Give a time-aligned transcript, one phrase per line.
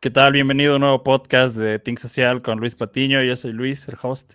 [0.00, 0.32] ¿Qué tal?
[0.32, 3.20] Bienvenido a un nuevo podcast de Think Social con Luis Patiño.
[3.20, 4.34] Yo soy Luis, el host.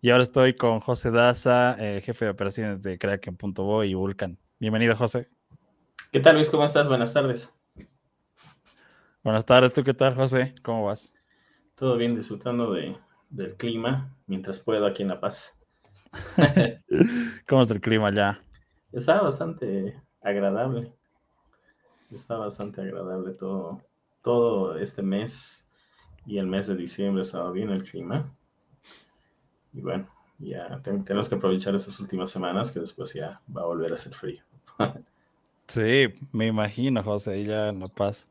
[0.00, 4.38] Y ahora estoy con José Daza, eh, jefe de operaciones de Kraken.bo y Vulcan.
[4.58, 5.28] Bienvenido, José.
[6.10, 6.48] ¿Qué tal, Luis?
[6.48, 6.88] ¿Cómo estás?
[6.88, 7.54] Buenas tardes.
[9.22, 9.74] Buenas tardes.
[9.74, 10.54] ¿Tú qué tal, José?
[10.62, 11.12] ¿Cómo vas?
[11.74, 12.96] Todo bien, disfrutando de,
[13.28, 15.60] del clima mientras puedo aquí en La Paz.
[17.46, 18.40] ¿Cómo es el clima allá?
[18.90, 20.94] Está bastante agradable.
[22.10, 23.82] Está bastante agradable todo
[24.24, 25.68] todo este mes
[26.26, 28.34] y el mes de diciembre estaba bien el clima.
[29.72, 33.92] Y bueno, ya tenemos que aprovechar estas últimas semanas que después ya va a volver
[33.92, 34.42] a ser frío.
[35.68, 38.28] sí, me imagino, José, ya en La Paz,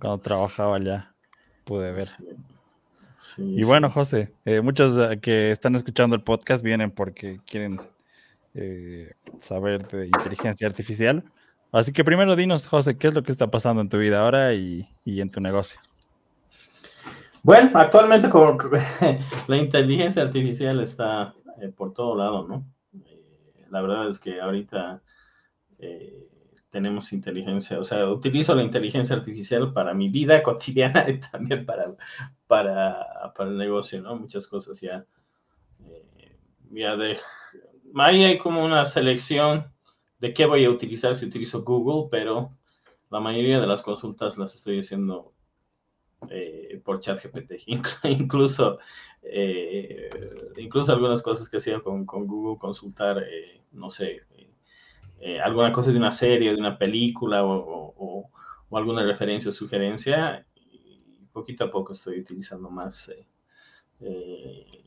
[0.00, 1.12] cuando trabajaba allá,
[1.64, 2.08] pude ver.
[3.36, 7.80] y bueno, José, eh, muchos que están escuchando el podcast vienen porque quieren
[8.54, 11.24] eh, saber de inteligencia artificial.
[11.74, 14.54] Así que primero dinos, José, ¿qué es lo que está pasando en tu vida ahora
[14.54, 15.80] y, en tu negocio?
[17.42, 18.56] Bueno, actualmente como
[19.48, 22.64] la inteligencia artificial está eh, por todo lado, ¿no?
[23.04, 25.02] Eh, la verdad es que ahorita
[25.80, 26.28] eh,
[26.70, 31.92] tenemos inteligencia, o sea, utilizo la inteligencia artificial para mi vida cotidiana y también para,
[32.46, 34.14] para, para el negocio, ¿no?
[34.14, 35.04] Muchas cosas ya,
[36.70, 36.96] ya.
[37.96, 39.73] Ahí hay como una selección
[40.18, 42.56] de qué voy a utilizar si utilizo Google, pero
[43.10, 45.34] la mayoría de las consultas las estoy haciendo
[46.30, 47.52] eh, por ChatGPT.
[48.04, 48.78] incluso,
[49.22, 50.10] eh,
[50.56, 54.22] incluso algunas cosas que hacía con, Google, consultar, eh, no sé,
[55.42, 58.30] alguna cosa de una serie, de una película o,
[58.72, 60.44] alguna referencia o sugerencia.
[60.56, 63.12] Y poquito a poco estoy utilizando más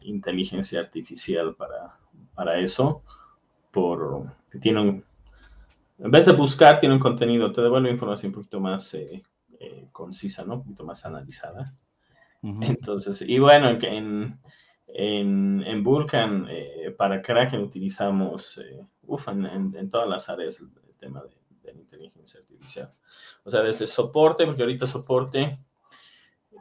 [0.01, 1.97] inteligencia artificial para,
[2.35, 3.01] para eso,
[3.71, 4.25] por,
[4.61, 5.03] tiene un,
[5.99, 9.23] en vez de buscar, tiene un contenido, te devuelve información un poquito más eh,
[9.59, 10.55] eh, concisa, ¿no?
[10.55, 11.63] Un poquito más analizada.
[12.43, 14.39] Entonces, y bueno, en,
[14.87, 18.61] en, en Vulkan, eh, para Kraken utilizamos,
[19.01, 20.69] uf, en, todas las áreas el,
[20.99, 22.89] tema de, la inteligencia artificial.
[23.43, 25.59] O sea, desde soporte, porque ahorita soporte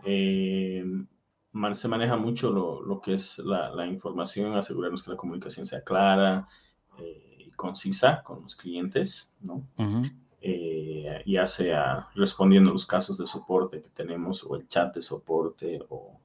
[0.02, 5.84] se maneja mucho lo, lo que es la, la, información, asegurarnos que la comunicación sea
[5.84, 6.48] clara,
[7.56, 9.66] concisa con los clientes, ¿no?
[10.40, 15.02] Eh, ya sea respondiendo a los casos de soporte que tenemos o el chat de
[15.02, 16.20] soporte o,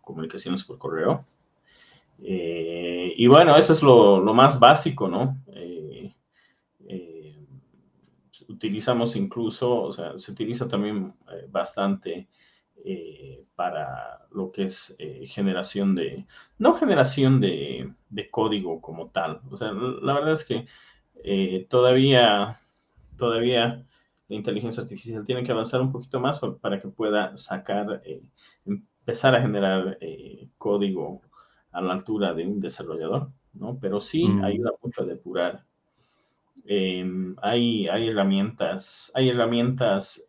[0.00, 1.24] comunicaciones por correo.
[2.22, 5.38] Eh, y bueno, eso es lo, más básico, ¿no?
[5.48, 6.14] Eh,
[8.48, 11.14] utilizamos incluso, o sea, se utiliza también
[11.50, 12.28] bastante
[12.86, 16.26] eh, para lo que es eh, generación de,
[16.58, 17.94] no generación de,
[18.30, 19.40] código como tal.
[19.50, 20.66] O sea, la verdad es que
[21.22, 22.60] eh, todavía,
[23.16, 23.86] todavía
[24.28, 28.02] la inteligencia artificial tiene que avanzar un poquito más para que pueda sacar,
[28.66, 29.98] empezar a generar
[30.58, 31.22] código
[31.72, 33.78] a la altura de un desarrollador, ¿no?
[33.80, 34.44] Pero sí mm.
[34.44, 35.64] ayuda mucho a depurar.
[36.66, 40.22] Em, hay, hay herramientas, hay herramientas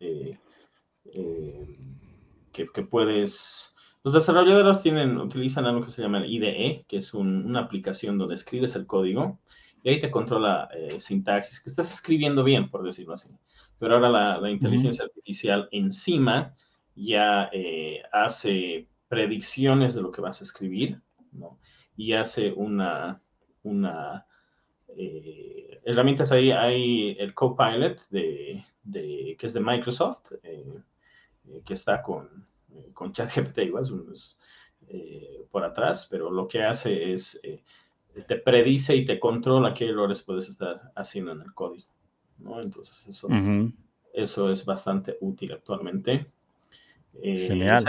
[2.64, 3.74] que, puedes...
[4.02, 8.36] Los desarrolladores tienen, utilizan algo que se llama el IDE, que es una aplicación donde
[8.36, 9.40] escribes el código
[9.82, 13.28] y ahí te controla eh, sintaxis, que estás escribiendo bien, por decirlo así.
[13.78, 16.54] Pero ahora la, inteligencia artificial encima
[16.94, 21.00] ya eh, hace predicciones de lo que vas a escribir,
[21.32, 21.58] ¿no?
[21.96, 23.20] Y hace una,
[23.62, 24.26] una
[24.96, 30.32] eh, herramientas ahí, hay el Copilot de, de, que es de Microsoft,
[31.64, 33.86] que está con, eh, con ChatGPT igual,
[34.88, 37.62] eh, por atrás, pero lo que hace es eh,
[38.26, 41.86] te predice y te controla qué errores puedes estar haciendo en el código.
[42.38, 42.60] ¿no?
[42.60, 43.28] Entonces, eso,
[44.12, 46.26] eso es bastante útil actualmente.
[47.22, 47.82] Genial.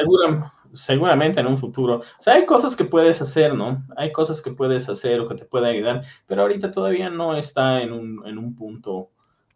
[0.73, 1.95] seguramente en un futuro.
[1.97, 3.85] O sea, hay cosas que puedes hacer, ¿no?
[3.97, 7.81] Hay cosas que puedes hacer o que te puede ayudar, pero ahorita todavía no está
[7.81, 9.09] en un, en un punto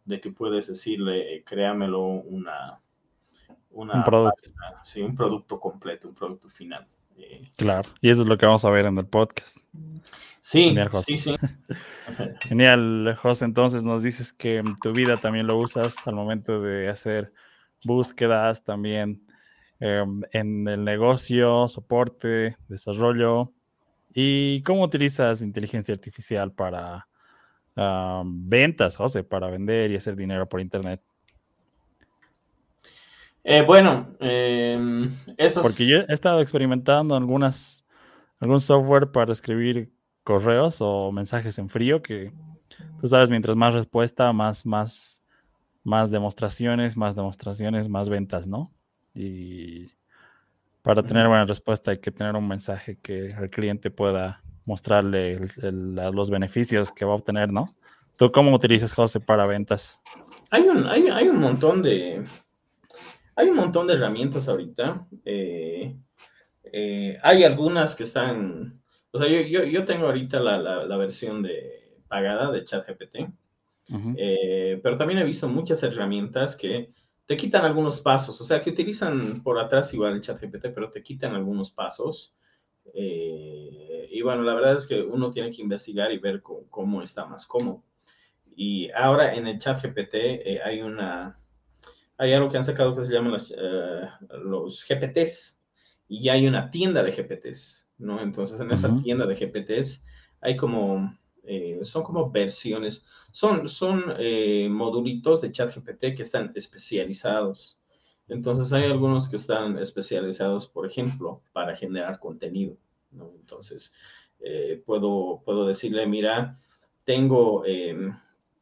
[0.03, 2.81] de que puedes decirle, créamelo una,
[3.71, 4.49] un producto.
[4.83, 6.87] sí, un producto completo, un producto final.
[7.17, 9.57] Eh, claro, y eso es lo que vamos a ver en el podcast.
[10.41, 11.35] Sí, Genial, sí, sí.
[12.41, 13.45] Genial, José.
[13.45, 17.31] Entonces nos dices que tu vida también lo usas al momento de hacer
[17.83, 19.21] búsquedas, también
[19.79, 23.53] em, en el negocio, soporte, desarrollo.
[24.13, 27.07] ¿Y cómo utilizas inteligencia artificial para
[28.25, 31.01] ventas, José, para vender y hacer dinero por Internet?
[33.43, 37.85] Eh, bueno, eh, eso Porque yo he estado experimentando algunas,
[38.39, 39.91] algún software para escribir
[40.23, 42.31] correos o mensajes en frío que
[42.99, 45.23] tú sabes, mientras más respuesta, más, más,
[45.83, 48.71] más demostraciones, más demostraciones, más ventas, ¿no?
[49.13, 49.87] y
[50.81, 56.29] para tener buena respuesta hay que tener un mensaje que el cliente pueda mostrarle los
[56.29, 57.75] beneficios que va a obtener, ¿no?
[58.15, 60.01] ¿Tú cómo utilizas, José, para ventas?
[60.49, 62.23] Hay un, hay, hay un montón de...
[63.41, 65.07] Hay un montón de herramientas ahorita.
[65.25, 65.97] Eh,
[66.71, 68.79] eh, hay algunas que están...
[69.11, 73.15] O sea, yo, yo, tengo ahorita la, la, versión de pagada de ChatGPT,
[74.15, 76.93] eh, pero también he visto muchas herramientas que
[77.25, 81.01] te quitan algunos pasos, o sea, que utilizan por atrás igual el ChatGPT, pero te
[81.01, 82.35] quitan algunos pasos.
[82.93, 87.47] y bueno, la verdad es que uno tiene que investigar y ver cómo está más
[87.47, 87.83] cómodo.
[88.55, 91.40] Y ahora en el chat GPT eh, hay una,
[92.17, 94.09] hay algo que han sacado que se llama los, eh,
[94.43, 95.59] los GPTs
[96.07, 98.21] y hay una tienda de GPTs, ¿no?
[98.21, 100.05] Entonces en esa tienda de GPTs
[100.41, 104.05] hay como, eh, son como versiones, son, son
[104.69, 107.79] modulitos de chat GPT que están especializados.
[108.27, 112.77] Entonces hay algunos que están especializados, por ejemplo, para generar contenido,
[113.11, 113.31] ¿no?
[113.39, 113.93] Entonces
[114.85, 116.57] puedo, puedo decirle, mira,
[117.05, 118.13] tengo em,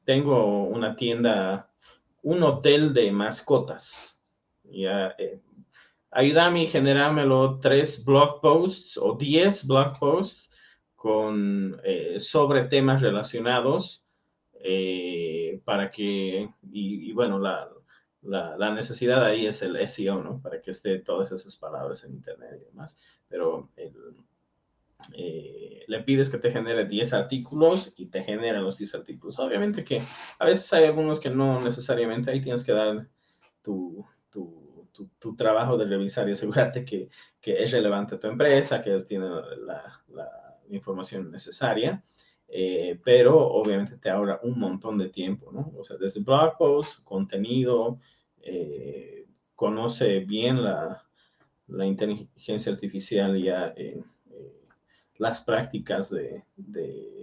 [0.10, 1.70] tengo una tienda,
[2.24, 4.20] un hotel de mascotas.
[4.64, 5.40] Ya, eh,
[6.12, 10.50] ayúdame a generármelo tres blog posts o diez blog posts
[10.96, 14.04] con, eh, sobre temas relacionados
[14.62, 17.70] eh, para que, y, bueno, la,
[18.22, 20.42] la, necesidad ahí es el SEO, ¿no?
[20.42, 23.00] Para que esté todas esas palabras en Internet y demás.
[23.30, 23.70] Pero
[25.14, 29.40] eh, le pides que te genere 10 artículos y te generan los 10 artículos.
[29.40, 30.02] Obviamente que
[30.38, 33.08] a veces hay algunos que no necesariamente ahí tienes que dar
[33.62, 37.10] tu, tu, tu, trabajo de revisar y asegurarte que,
[37.40, 39.32] que, es relevante a tu empresa, que tienen
[39.66, 40.30] la, la,
[40.70, 42.04] información necesaria.
[42.48, 45.72] Eh, pero obviamente te ahorra un montón de tiempo, ¿no?
[45.78, 48.00] O sea, desde blog post, contenido,
[48.42, 51.04] eh, conoce bien la,
[51.68, 53.74] la inteligencia artificial ya
[55.20, 56.44] las prácticas de,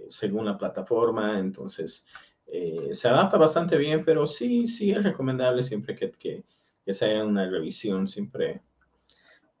[0.07, 2.05] según la plataforma, entonces
[2.45, 7.25] eh, se adapta bastante bien, pero sí, sí es recomendable siempre que, que, se haga
[7.25, 8.61] una revisión, siempre,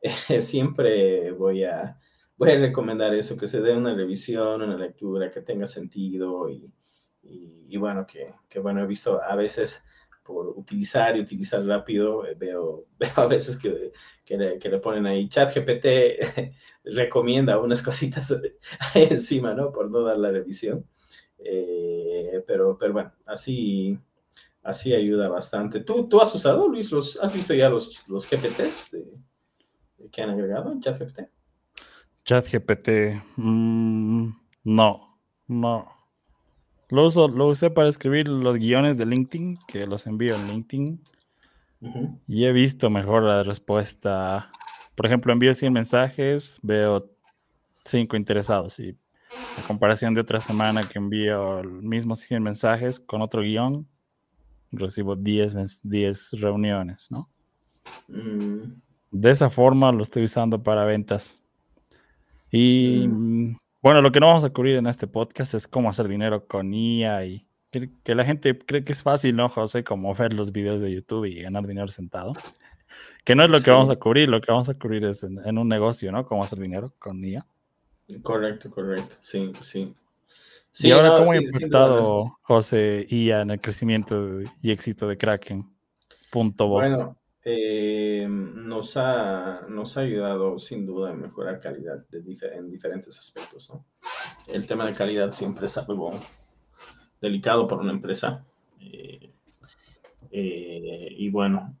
[0.41, 1.99] siempre voy a,
[2.37, 6.71] voy a recomendar eso, que se dé una revisión, una lectura que tenga sentido y,
[7.23, 9.83] y, bueno, que, que, bueno, he visto a veces
[10.27, 13.93] por utilizar y utilizar rápido, eh, veo, veo a veces que,
[14.25, 16.53] que, le, que le ponen ahí, chat GPT
[16.83, 18.31] recomienda unas cositas
[18.93, 19.71] ahí encima, ¿no?
[19.71, 20.85] Por no dar la revisión.
[21.39, 23.97] Eh, pero, pero bueno, así,
[24.63, 25.79] así ayuda bastante.
[25.79, 28.91] ¿Tú, ¿Tú has usado, Luis, los, has visto ya los, los GPTs
[30.11, 31.21] que han agregado en ChatGPT?
[32.25, 32.89] ChatGPT,
[33.37, 34.29] mm,
[34.65, 35.96] no, no.
[36.89, 41.01] Lo, uso, lo usé para escribir los guiones de LinkedIn, que los envío en LinkedIn.
[42.27, 44.51] Y he visto mejor la respuesta.
[44.95, 47.11] Por ejemplo, envío 100 mensajes, veo
[47.85, 48.79] 5 interesados.
[48.79, 48.97] Y
[49.57, 53.87] a comparación de otra semana que envío los mismos 100 mensajes con otro guion,
[54.71, 57.29] recibo 10, 10 reuniones, ¿no?
[58.07, 58.81] Mm.
[59.11, 61.39] De esa forma lo estoy usando para ventas.
[62.51, 63.57] Y mm.
[63.81, 66.73] Bueno, lo que no vamos a cubrir en este podcast es cómo hacer dinero con
[66.73, 69.83] IA y que, la gente cree que es fácil, ¿no, José?
[69.83, 72.33] Como ver los videos de YouTube y ganar dinero sentado.
[73.23, 75.57] Que no es lo que vamos a cubrir, lo que vamos a cubrir es en,
[75.57, 76.25] un negocio, ¿no?
[76.25, 77.45] Cómo hacer dinero con IA.
[78.23, 79.93] Correcto, correcto, sí, sí.
[80.79, 85.69] y ahora, ¿cómo ha impactado, José, IA en el crecimiento y éxito de Kraken?
[86.31, 87.17] Punto bueno,
[87.49, 92.19] eh, nos, ha, nos ha ayudado sin duda a mejorar calidad de
[92.53, 93.71] en diferentes aspectos.
[94.47, 96.11] El tema de calidad siempre es algo
[97.21, 98.45] delicado para una empresa.
[98.81, 99.31] Eh,
[100.29, 101.77] eh, y bueno,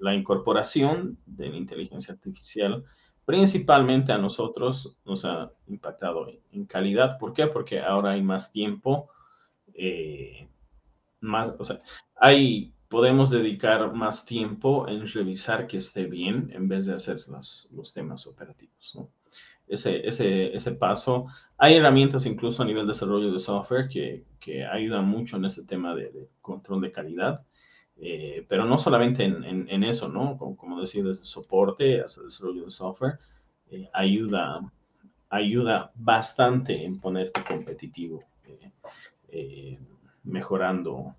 [0.00, 2.84] la incorporación de la inteligencia artificial
[3.24, 7.18] principalmente a nosotros nos ha impactado en, calidad.
[7.18, 7.48] ¿Por qué?
[7.48, 9.10] Porque ahora hay más tiempo,
[11.18, 11.80] más, o sea,
[12.14, 17.70] hay podemos dedicar más tiempo en revisar que esté bien en vez de hacer los,
[17.74, 18.92] los temas operativos.
[18.94, 19.08] ¿no?
[19.66, 21.24] Ese, ese, ese, paso.
[21.56, 25.64] Hay herramientas incluso a nivel de desarrollo de software que, que ayudan mucho en ese
[25.64, 27.40] tema de, control de calidad,
[27.96, 30.36] eh, pero no solamente en, en, eso, ¿no?
[30.36, 33.18] Como, como, decir, desde soporte hasta desarrollo de software,
[33.70, 34.70] eh, ayuda,
[35.30, 38.22] ayuda bastante en ponerte competitivo,
[39.30, 39.78] eh,
[40.24, 41.14] mejorando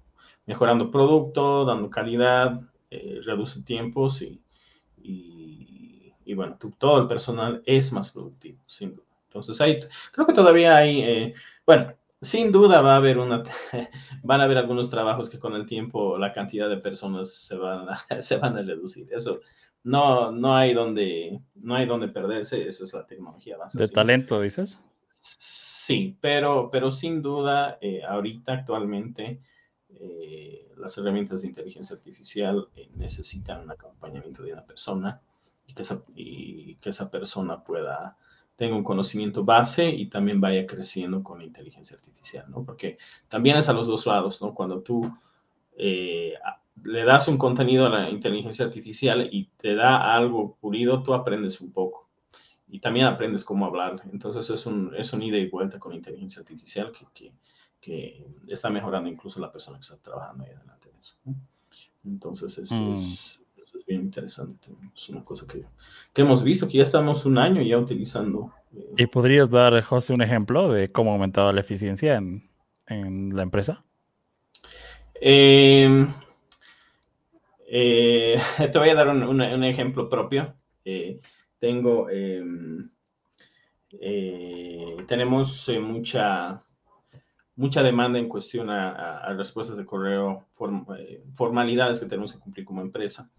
[0.45, 4.41] mejorando producto, dando calidad, eh, reduce tiempos y,
[6.25, 9.05] y, bueno, todo el personal es más productivo, sin duda.
[9.27, 9.79] Entonces, hay,
[10.12, 11.33] creo que todavía hay, eh,
[11.65, 13.43] bueno, sin duda va a haber una,
[14.23, 17.88] van a haber algunos trabajos que con el tiempo la cantidad de personas se van
[17.89, 19.07] a, se van a reducir.
[19.12, 19.41] Eso
[19.83, 23.57] no, no hay donde, no hay donde perderse, eso es la tecnología.
[23.73, 24.79] ¿De talento, dices?
[25.12, 29.41] Sí, pero, pero sin duda, eh, ahorita actualmente
[30.00, 35.21] eh, las herramientas de inteligencia artificial eh, necesitan un acompañamiento de una persona
[35.67, 38.17] y que, esa, y que esa persona pueda
[38.55, 42.63] tenga un conocimiento base y también vaya creciendo con la inteligencia artificial, ¿no?
[42.63, 42.97] Porque
[43.27, 44.53] también es a los dos lados, ¿no?
[44.53, 45.12] Cuando tú
[45.75, 46.35] eh,
[46.83, 51.62] le das un contenido a la inteligencia artificial y te da algo pulido, tú aprendes
[51.62, 52.07] un poco
[52.69, 54.01] y también aprendes cómo hablar.
[54.12, 57.33] Entonces es un, es un ida y vuelta con la inteligencia artificial que, que,
[57.83, 61.15] que está mejorando incluso la persona que está trabajando ahí adelante en eso.
[62.05, 62.95] Entonces eso, mm.
[62.95, 64.69] es, es, bien interesante.
[64.95, 65.65] Es una cosa que,
[66.13, 68.53] que, hemos visto, que ya estamos un año ya utilizando.
[68.73, 72.49] Eh, ¿Y podrías dar, José, un ejemplo de cómo ha aumentado la eficiencia en,
[72.87, 73.83] en la empresa?
[75.19, 76.07] Eh,
[77.67, 78.39] eh,
[78.71, 80.53] te voy a dar un, un, un ejemplo propio.
[80.85, 81.19] Eh,
[81.59, 82.89] tengo, em,
[85.07, 86.63] tenemos mucha
[87.55, 92.39] mucha demanda en cuestión a, a respuestas de correo, form, eh, formalidades que tenemos que
[92.39, 93.31] cumplir como empresa.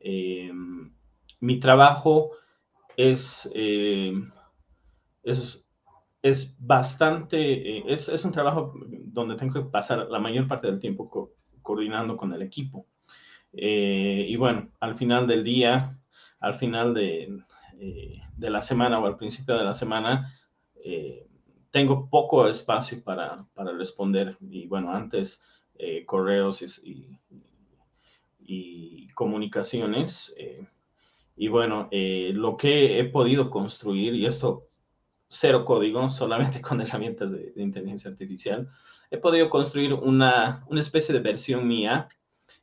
[0.00, 0.50] Eh,
[1.40, 2.32] mi trabajo
[2.96, 4.12] es, eh,
[5.22, 5.66] es,
[6.22, 10.80] es, bastante, eh, es, es, un trabajo donde tengo que pasar la mayor parte del
[10.80, 12.86] tiempo co coordinando con el equipo.
[13.52, 15.98] Eh, y bueno, al final del día,
[16.40, 17.42] al final de,
[18.36, 20.32] de la semana o al principio de la semana,
[21.70, 24.36] tengo poco espacio para, para responder.
[24.40, 25.42] Y bueno, antes
[25.78, 27.18] eh, correos y, y,
[28.40, 30.34] y comunicaciones.
[30.36, 30.66] Eh,
[31.36, 34.66] y bueno, eh, lo que he podido construir, y esto
[35.28, 38.68] cero código, solamente con herramientas de, de inteligencia artificial,
[39.10, 42.08] he podido construir una, una, especie de versión mía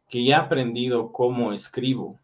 [0.10, 2.20] que ya he aprendido cómo escribo,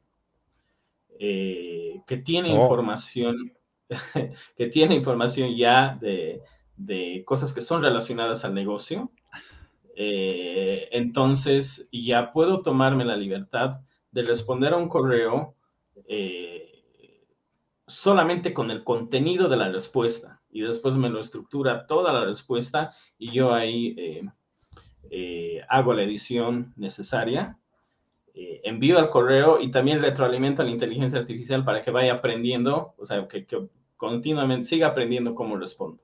[1.20, 2.62] eh, que tiene oh.
[2.62, 3.54] información,
[4.56, 6.42] que tiene información ya de,
[6.77, 9.12] de cosas que son relacionadas al negocio.
[9.96, 15.56] Eh, entonces, ya puedo tomarme la libertad de responder a un correo
[16.08, 17.24] eh,
[17.86, 22.94] solamente con el contenido de la respuesta y después me lo estructura toda la respuesta
[23.18, 23.96] y yo ahí
[25.10, 27.60] eh, hago la edición necesaria,
[28.36, 33.06] envío al correo y también retroalimento a la inteligencia artificial para que vaya aprendiendo, o
[33.06, 36.01] sea, que, que continuamente siga aprendiendo cómo respondo.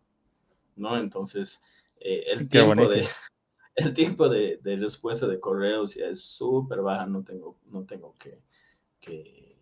[0.80, 0.98] ¿No?
[0.98, 1.62] Entonces,
[2.00, 3.08] eh, el, tiempo de,
[3.76, 8.16] el, tiempo de, de, respuesta de correos ya es súper baja, no tengo, no tengo
[8.18, 8.40] que,
[9.00, 9.56] que,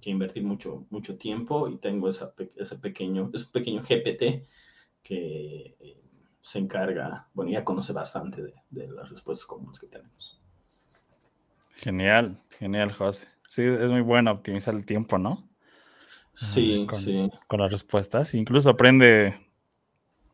[0.00, 4.46] que, invertir mucho, mucho tiempo y tengo esa, ese, pequeño, ese pequeño GPT
[5.02, 6.02] que eh,
[6.42, 10.40] se encarga, bueno, ya conoce bastante de, de las respuestas comunes que tenemos.
[11.76, 13.26] Genial, genial, José.
[13.48, 15.48] Sí, es muy bueno optimizar el tiempo, ¿no?
[16.32, 17.30] Sí, con, sí.
[17.46, 18.34] Con las respuestas.
[18.34, 19.38] Incluso aprende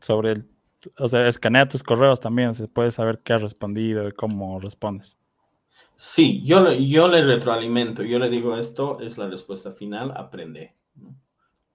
[0.00, 0.50] sobre el,
[0.98, 5.18] o sea, escanea tus correos también, se puede saber qué has respondido y cómo respondes.
[5.96, 10.76] Sí, yo, yo le retroalimento, yo le digo esto es la respuesta final, aprende.
[10.94, 11.14] ¿no?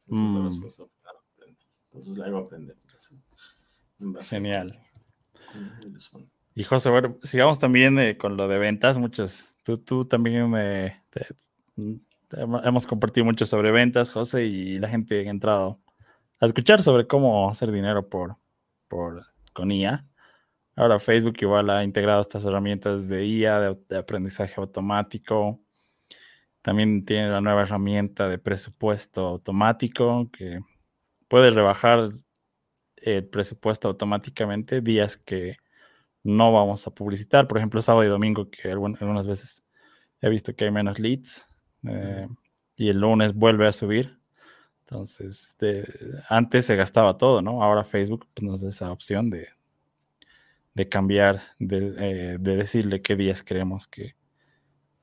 [0.07, 0.37] Mm.
[0.37, 1.61] La respuesta final, aprende.
[1.91, 2.77] Entonces le hago aprender.
[4.21, 4.79] Genial.
[6.55, 8.97] Y José, bueno, sigamos también eh, con lo de ventas.
[8.97, 11.25] Muchas, tú, tú también me, te,
[12.27, 15.79] te, hemos compartido mucho sobre ventas, José, y la gente ha entrado
[16.43, 18.37] a escuchar sobre cómo hacer dinero por,
[18.87, 19.23] por,
[19.53, 20.05] con IA.
[20.75, 25.61] Ahora Facebook igual ha integrado estas herramientas de IA, de, de, aprendizaje automático.
[26.61, 30.59] También tiene la nueva herramienta de presupuesto automático que
[31.27, 32.09] puede rebajar
[32.97, 35.57] el presupuesto automáticamente días que
[36.23, 37.47] no vamos a publicitar.
[37.47, 39.63] Por ejemplo, sábado y domingo, que algunas veces
[40.21, 41.47] he visto que hay menos leads.
[41.87, 42.27] Eh,
[42.75, 44.22] y el lunes vuelve a subir.
[44.93, 45.55] Entonces,
[46.29, 47.63] antes se gastaba todo, ¿no?
[47.63, 49.47] Ahora Facebook pues, nos da esa opción de,
[50.75, 54.13] de cambiar, de, eh, de, decirle qué días queremos que,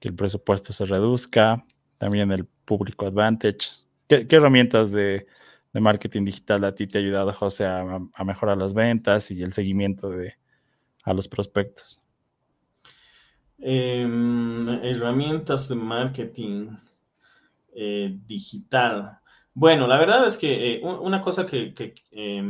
[0.01, 1.67] el presupuesto se reduzca,
[1.99, 3.73] también el público advantage.
[4.07, 5.27] ¿Qué, herramientas de,
[5.73, 10.09] marketing digital a ti te ha ayudado, José, a, mejorar las ventas y el seguimiento
[10.09, 10.35] de,
[11.03, 12.01] a los prospectos?
[13.59, 14.09] Eh,
[14.85, 16.77] herramientas de marketing
[17.75, 19.21] eh, digital.
[19.61, 22.43] Bueno, la verdad es que eh, una cosa que, que, eh,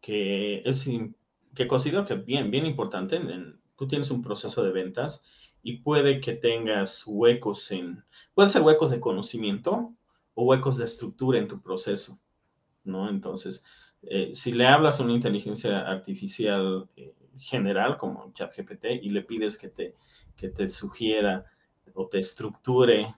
[0.00, 0.88] que, es,
[1.54, 5.24] que considero que bien, bien importante, en, tú tienes un proceso de ventas
[5.62, 8.02] y puede que tengas huecos en,
[8.34, 9.92] puede ser huecos de conocimiento
[10.34, 12.18] o huecos de estructura en tu proceso,
[12.82, 13.08] ¿no?
[13.08, 13.64] Entonces,
[14.02, 19.56] eh, si le hablas a una inteligencia artificial eh, general como ChatGPT y le pides
[19.56, 19.94] que te,
[20.36, 21.46] que te sugiera
[21.94, 23.14] o te estructure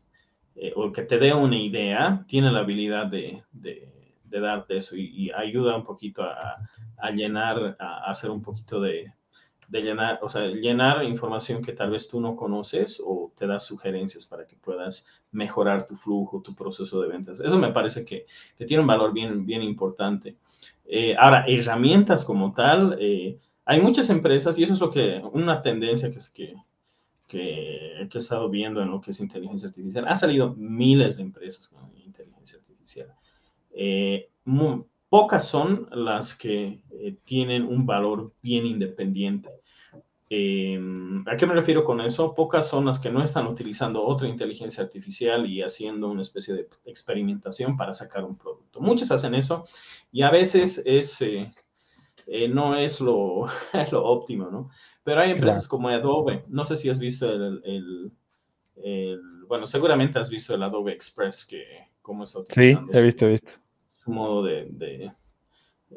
[0.57, 3.91] eh, o que te dé una idea, tiene la habilidad de, de,
[4.31, 6.57] darte eso y, ayuda un poquito a,
[6.99, 9.13] a llenar, a, hacer un poquito de,
[9.69, 13.61] de, llenar, o sea, llenar información que tal vez tú no conoces o te da
[13.61, 17.39] sugerencias para que puedas mejorar tu flujo, tu proceso de ventas.
[17.39, 18.27] Eso me parece que,
[18.59, 20.37] que tiene un valor bien, bien importante.
[20.85, 25.63] Eh, ahora, herramientas como tal, eh, hay muchas empresas y eso es lo que, una
[25.63, 26.55] tendencia que es que,
[27.27, 30.07] que, he estado viendo en lo que es inteligencia artificial.
[30.09, 33.09] Ha salido miles de empresas con inteligencia artificial.
[33.73, 34.29] Eh,
[35.09, 36.81] pocas son las que
[37.25, 39.51] tienen un valor bien independiente.
[41.27, 42.35] ¿A qué me refiero con eso?
[42.35, 46.69] Pocas son las que no están utilizando otra inteligencia artificial y haciendo una especie de
[46.87, 48.81] experimentación para sacar un producto.
[48.81, 49.67] Muchas hacen eso
[50.11, 51.53] y a veces es, eh,
[52.27, 53.47] eh, no es lo,
[53.93, 54.71] lo, óptimo, ¿no?
[55.03, 58.11] Pero hay empresas como Adobe, no sé si has visto el,
[58.77, 61.65] el, bueno, seguramente has visto el Adobe Express, que
[62.03, 62.93] cómo está utilizando.
[62.93, 63.53] Sí, he visto, he visto.
[63.97, 65.13] Su modo de, de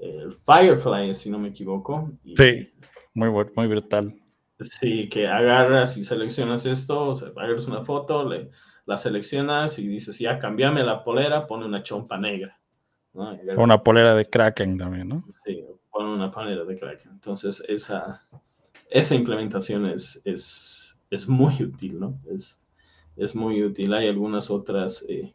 [0.02, 2.12] el Firefly, si no me equivoco.
[2.36, 2.70] sí,
[3.14, 4.14] muy, muy brutal.
[4.60, 8.50] Sí, que agarras y seleccionas esto, o sea, agarras una foto, le,
[8.86, 12.58] la seleccionas y dices, ya, cambiame la polera, pone una chompa negra.
[13.14, 15.24] Una polera de Kraken también, ¿no?
[15.44, 15.64] Sí,
[15.98, 17.14] con una polera de Kraken.
[17.14, 18.22] Entonces, esa,
[18.88, 22.20] esa implementación es, es, es muy útil, ¿no?
[22.30, 22.62] Es,
[23.16, 23.92] es muy útil.
[23.96, 25.34] Hay algunas otras eh,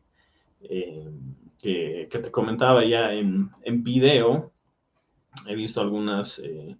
[0.60, 1.10] eh,
[1.58, 4.52] que, que, te comentaba ya en, en video.
[5.48, 6.78] He visto algunas eh,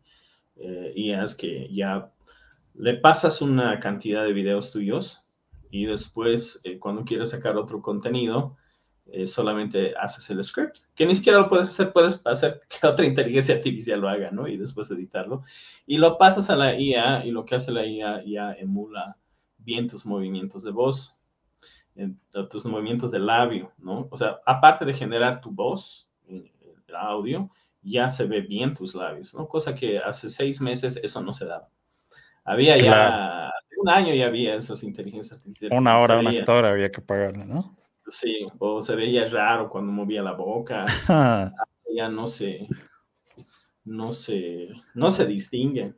[0.95, 2.13] IAs que ya
[2.75, 5.25] le pasas una cantidad de videos tuyos
[5.73, 8.57] y después, cuando quieres sacar otro contenido,
[9.15, 13.05] eh, solamente haces el script, que ni siquiera lo puedes hacer, puedes hacer que otra
[13.05, 14.49] inteligencia artificial lo haga, ¿no?
[14.49, 15.43] Y después editarlo.
[15.87, 19.19] Y lo pasas a la IA y lo que hace la IA ya emula
[19.59, 21.15] bien tus movimientos de voz,
[22.51, 24.09] tus movimientos de labio, ¿no?
[24.11, 27.51] O sea, aparte de generar tu voz, el audio,
[27.83, 29.47] ya se ve bien tus labios, ¿no?
[29.47, 31.69] Cosa que hace seis meses eso no se daba.
[32.45, 35.79] Había ya, hace un año ya había esas inteligencias artificiales.
[35.79, 37.77] Una hora, una hora había que pagarle, ¿no?
[38.09, 40.85] Sí, o se veía raro cuando movía la boca.
[41.95, 42.67] ya no se,
[43.85, 45.95] no se, no se distingue.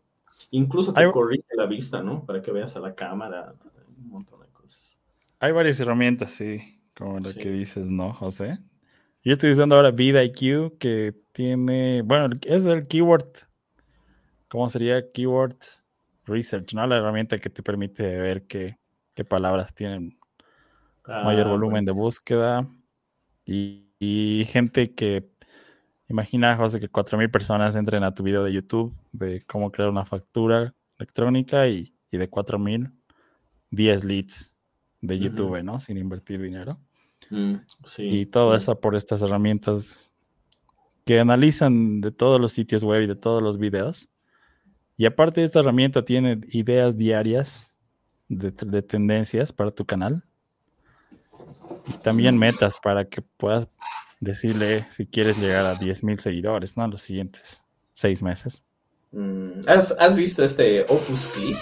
[0.50, 2.24] Incluso te corrige la vista, ¿no?
[2.24, 3.54] Para que veas a la cámara,
[3.98, 4.96] un montón de cosas.
[5.38, 8.58] Hay varias herramientas, sí, como la que dices, ¿no, José?
[9.22, 13.28] Yo estoy usando ahora VidIQ, que tiene, bueno, es el keyword,
[14.48, 15.10] ¿cómo sería?
[15.12, 15.56] Keyword
[16.26, 16.86] Research, ¿no?
[16.86, 18.78] La herramienta que te permite ver qué,
[19.14, 20.18] qué palabras tienen
[21.06, 22.68] mayor ah, volumen de búsqueda
[23.44, 23.80] y,
[24.48, 25.30] gente que
[26.08, 30.04] imagina, José, que 4.000 personas entren a tu video de YouTube de cómo crear una
[30.04, 32.92] factura electrónica y, de 4.000,
[33.70, 34.54] 10 leads
[35.00, 35.80] de YouTube, ¿no?
[35.80, 36.78] Sin invertir dinero.
[37.30, 37.54] Mm,
[37.98, 40.12] y todo eso por estas herramientas
[41.04, 44.10] que analizan de todos los sitios web y de todos los videos.
[44.96, 47.74] Y aparte de esta herramienta tiene ideas diarias
[48.28, 50.24] de, de tendencias para tu canal
[51.86, 53.68] y también metas para que puedas
[54.20, 56.88] decirle si quieres llegar a 10.000 seguidores, ¿no?
[56.88, 58.64] Los siguientes seis meses.
[59.12, 61.56] Mm, ¿Has, visto este Opus Clip?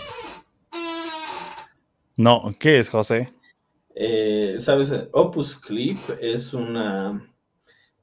[2.17, 3.33] No, ¿qué es, José?
[3.95, 7.31] Eh, Sabes, Opus Clip es una,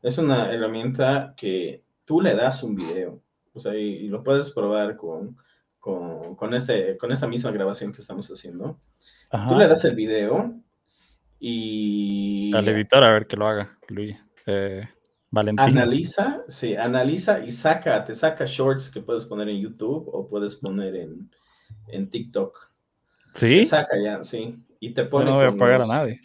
[0.02, 3.22] es una herramienta que tú le das un video,
[3.54, 5.36] o sea, y, lo puedes probar con,
[5.80, 8.80] con, este, con esta misma grabación que estamos haciendo.
[9.48, 10.60] Tú le das el video
[11.39, 12.52] y...
[12.54, 14.15] Al editor a ver que lo haga, Luis.
[14.45, 14.88] Eh,
[15.32, 15.65] Valentín.
[15.65, 20.56] Analiza, sí, analiza y saca, te saca shorts que puedes poner en YouTube o puedes
[20.56, 21.30] poner en,
[21.88, 22.58] en TikTok.
[23.34, 23.60] ¿Sí?
[23.60, 24.58] Te saca ya, sí.
[24.80, 25.25] Y te pone.
[25.25, 26.19] no voy a pagar a nadie.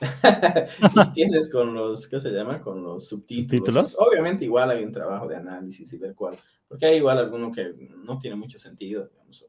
[0.02, 2.60] y tienes con los, ¿qué se llama?
[2.60, 3.96] Con los subtítulos.
[3.98, 6.36] Obviamente igual hay un trabajo de análisis y ver cuál,
[6.68, 7.72] porque hay igual alguno que
[8.04, 9.46] no tiene mucho sentido, digamos,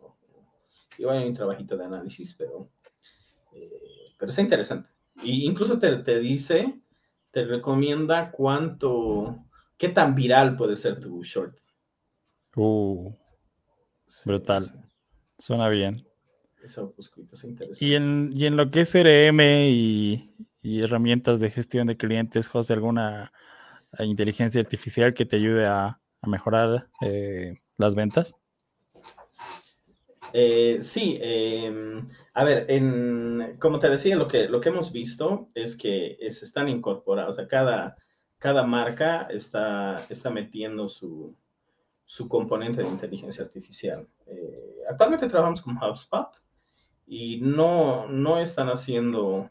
[0.98, 2.70] igual hay un trabajito de análisis, pero,
[3.54, 4.90] eh, pero es interesante.
[5.22, 6.80] Y incluso te, te dice,
[7.32, 9.46] te recomienda cuánto,
[9.78, 11.58] qué tan viral puede ser tu short.
[12.56, 13.12] Uh,
[14.26, 14.66] brutal.
[15.38, 16.08] Suena bien.
[16.64, 17.86] Eso, pues, es interesante.
[17.86, 22.48] Y en, y en lo que es CRM y, y, herramientas de gestión de clientes,
[22.48, 23.34] José, ¿alguna
[24.00, 28.36] inteligencia artificial que te ayude a, a mejorar eh, las ventas?
[30.34, 35.50] Eh, sí, em, a ver, en, como te decía, lo que, lo que hemos visto
[35.54, 37.96] es que se están incorporados, o sea, cada,
[38.40, 41.36] cada marca está, está metiendo su,
[42.06, 44.08] su componente de inteligencia artificial.
[44.26, 46.30] Eh, actualmente trabajamos con HubSpot
[47.06, 49.50] y no, no están haciendo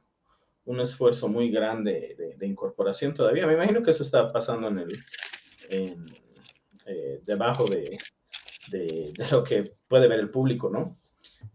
[0.64, 3.46] un esfuerzo muy grande de, incorporación todavía.
[3.46, 4.92] Me imagino que eso está pasando en el,
[6.86, 7.98] eh, debajo de,
[8.72, 10.98] de, lo que puede ver el público, ¿no?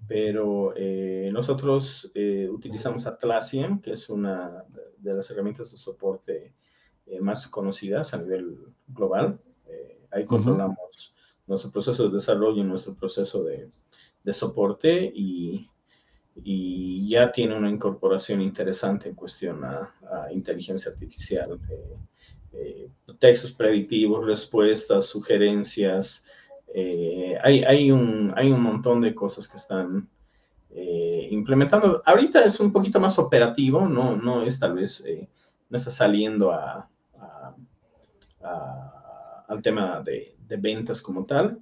[0.08, 4.64] Pero eh, nosotros eh, utilizamos Atlassian, que es una
[4.98, 6.54] de las herramientas de soporte
[7.22, 9.40] más conocidas a nivel global.
[10.12, 11.14] ahí controlamos
[11.46, 13.70] nuestro proceso de desarrollo nuestro proceso de,
[14.24, 15.70] de soporte y
[16.44, 19.94] y ya tiene una incorporación interesante en cuestión a,
[20.32, 21.60] inteligencia artificial.
[21.70, 21.98] Eh,
[22.54, 26.26] eh, textos predictivos, respuestas, sugerencias.
[26.74, 30.10] Eh, hay, hay, un, hay un montón de cosas que están
[31.30, 32.04] implementando.
[32.06, 35.04] Ahorita es un poquito más operativo, no, no es tal vez,
[35.70, 36.88] no está saliendo a,
[39.48, 41.60] al tema de, ventas como tal,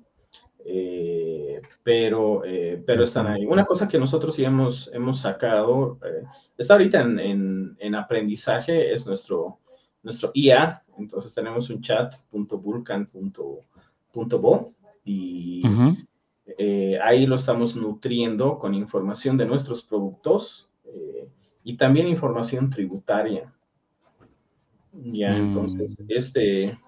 [0.64, 3.46] eh, pero, eh, pero están ahí.
[3.46, 6.24] Una cosa que nosotros ya hemos, hemos sacado, eh,
[6.58, 9.60] está ahorita en, en, aprendizaje, es nuestro,
[10.04, 10.84] nuestro IA.
[10.98, 14.75] Entonces tenemos un chat.vulcan.bo
[15.06, 15.64] y
[17.02, 20.68] ahí lo estamos nutriendo con información de nuestros productos
[21.64, 23.54] y también información tributaria.
[24.94, 26.06] Ya, entonces, mm.
[26.08, 26.80] este,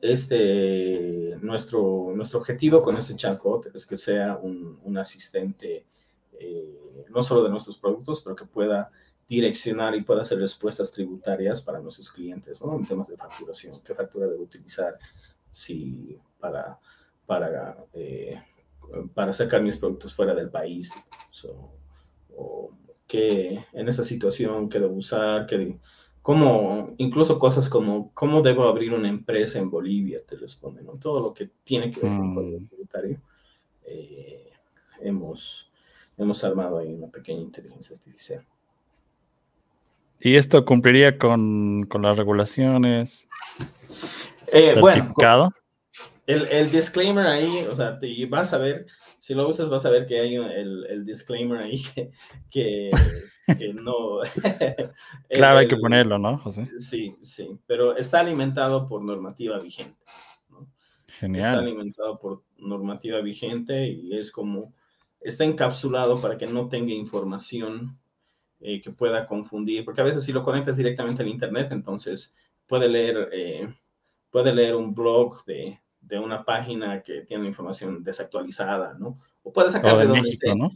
[0.00, 5.86] este, nuestro, nuestro objetivo con ese chatbot es que sea un, un asistente
[6.38, 8.90] eh, no solo de nuestros productos, pero que pueda
[9.28, 12.76] direccionar y pueda hacer respuestas tributarias para nuestros clientes, ¿no?
[12.76, 14.98] En temas de facturación, qué factura debo utilizar
[15.50, 16.78] si para,
[17.26, 18.40] para, eh,
[19.14, 20.92] para sacar mis productos fuera del país,
[22.36, 22.70] o
[23.06, 25.78] qué en esa situación qué debo usar, qué,
[26.22, 30.92] como incluso cosas como cómo debo abrir una empresa en Bolivia, te responden, ¿no?
[30.94, 32.66] Todo lo que tiene que ver con el mm.
[32.66, 33.20] tributario.
[33.84, 34.50] Eh,
[35.00, 35.70] hemos,
[36.18, 38.44] hemos armado ahí una pequeña inteligencia artificial.
[40.20, 43.28] ¿Y esto cumpliría con, con las regulaciones?
[44.48, 45.12] Eh, bueno,
[46.26, 48.86] el, el, disclaimer ahí, o sea, te, vas a ver,
[49.18, 51.82] si lo usas vas a ver que hay el, el disclaimer ahí
[52.50, 52.90] que
[53.54, 54.20] que no...
[55.28, 56.68] claro, hay que ponerlo, ¿no, José?
[56.78, 59.96] Sí, sí, pero está alimentado por normativa vigente.
[61.08, 61.44] Genial.
[61.44, 64.74] Está alimentado por normativa vigente y es como,
[65.20, 67.98] está encapsulado para que no tenga información
[68.60, 72.34] eh, que pueda confundir, porque a veces si lo conectas directamente al Internet, entonces
[72.66, 73.74] puede leer, eh,
[74.30, 79.16] puede leer un blog de, de, una página que tiene información desactualizada, ¿no?
[79.42, 80.70] O puede sacar de, México, ¿no?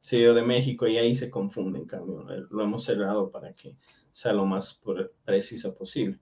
[0.00, 3.76] CEO de México y ahí se confunde, en cambio, lo hemos cerrado para que
[4.10, 4.80] sea lo más
[5.24, 6.18] preciso posible.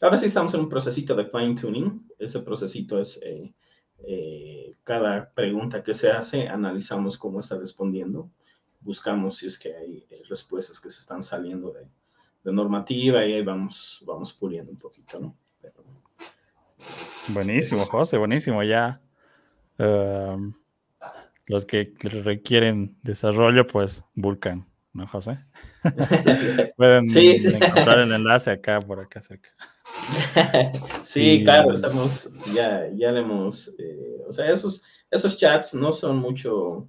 [0.00, 2.08] Ahora sí estamos en un procesito de fine tuning.
[2.18, 3.54] Ese procesito es eh,
[4.04, 8.28] eh, cada pregunta que se hace, analizamos cómo está respondiendo,
[8.80, 11.86] buscamos si es que hay eh, respuestas que se están saliendo de,
[12.52, 15.36] normativa y ahí vamos, vamos puliendo un poquito, ¿no?
[17.28, 18.62] Buenísimo, José, buenísimo.
[18.62, 19.00] Ya
[19.78, 20.54] um,
[21.46, 21.92] los que
[22.24, 25.38] requieren desarrollo, pues Vulcan, ¿no, José?
[26.76, 29.50] Pueden encontrar el enlace acá, por acá cerca.
[31.02, 36.18] sí, claro, estamos, ya, ya le hemos, eh, o sea, esos, esos chats no son
[36.18, 36.88] mucho,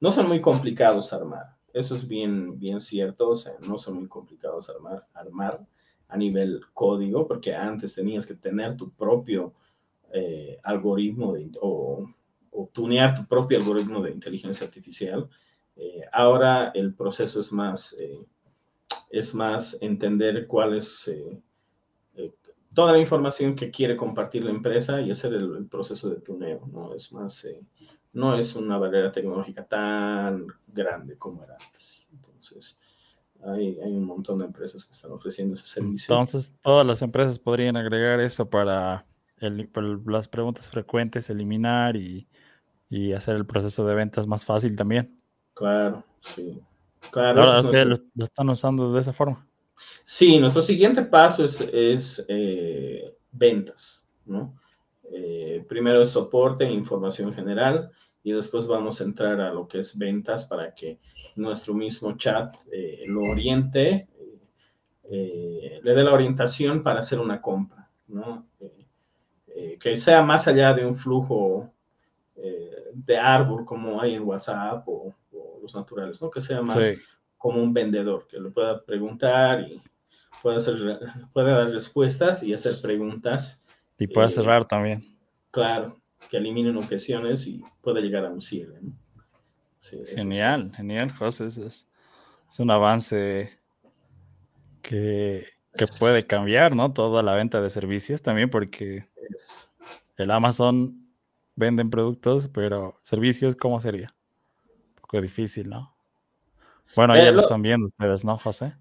[0.00, 1.54] no son muy complicados armar.
[1.72, 5.60] Eso es bien, bien cierto, o sea, no son muy complicados armar, armar
[6.08, 9.54] a nivel código, porque antes tenías que tener tu propio
[10.12, 12.06] eh, algoritmo de, o
[12.54, 15.28] o tunear tu propio algoritmo de inteligencia artificial.
[15.76, 18.24] Eh, ahora el proceso es más, eh,
[19.10, 21.42] es más entender cuál es eh,
[22.72, 26.66] toda la información que quiere compartir la empresa y hacer el, proceso de tuneo.
[26.72, 27.46] No es más,
[28.12, 32.08] no es una barrera tecnológica tan grande como era antes.
[32.12, 32.76] Entonces,
[33.46, 36.12] hay, hay, un montón de empresas que están ofreciendo ese servicio.
[36.12, 39.06] Entonces, todas las empresas podrían agregar eso para,
[39.38, 42.26] el, para las preguntas frecuentes, eliminar y
[42.94, 45.16] y hacer el proceso de ventas más fácil también.
[45.54, 46.60] Claro, sí.
[47.10, 49.46] Claro, Ahora ustedes lo, están usando de esa forma.
[50.04, 54.54] Sí, nuestro siguiente paso es, es eh, ventas, ¿no?
[55.12, 57.90] Eh, primero es soporte e información general
[58.24, 60.98] y después vamos a entrar a lo que es ventas para que
[61.36, 64.08] nuestro mismo chat eh, lo oriente,
[65.08, 68.46] le dé la orientación para hacer una compra, ¿no?
[69.78, 71.70] que sea más allá de un flujo
[72.94, 75.14] de árbol como hay en WhatsApp o,
[75.62, 76.30] los naturales, ¿no?
[76.30, 76.78] Que sea más
[77.38, 79.82] como un vendedor, que le pueda preguntar y
[80.42, 80.98] pueda, hacer,
[81.32, 83.64] pueda dar respuestas y hacer preguntas.
[83.98, 85.18] Y pueda eh, cerrar también.
[85.50, 88.80] Claro, que eliminen objeciones y pueda llegar a un cierre.
[90.14, 91.46] genial, genial, José.
[91.46, 91.86] Es, es,
[92.58, 93.58] un avance
[94.82, 96.92] que, que puede cambiar, ¿no?
[96.92, 99.08] Toda la venta de servicios también porque
[100.16, 101.04] el Amazon
[101.56, 104.14] venden productos, pero servicios, ¿cómo sería?
[104.96, 105.94] Un poco difícil, ¿no?
[106.96, 108.74] Bueno, ya eh, lo, están viendo ustedes, ¿no, José?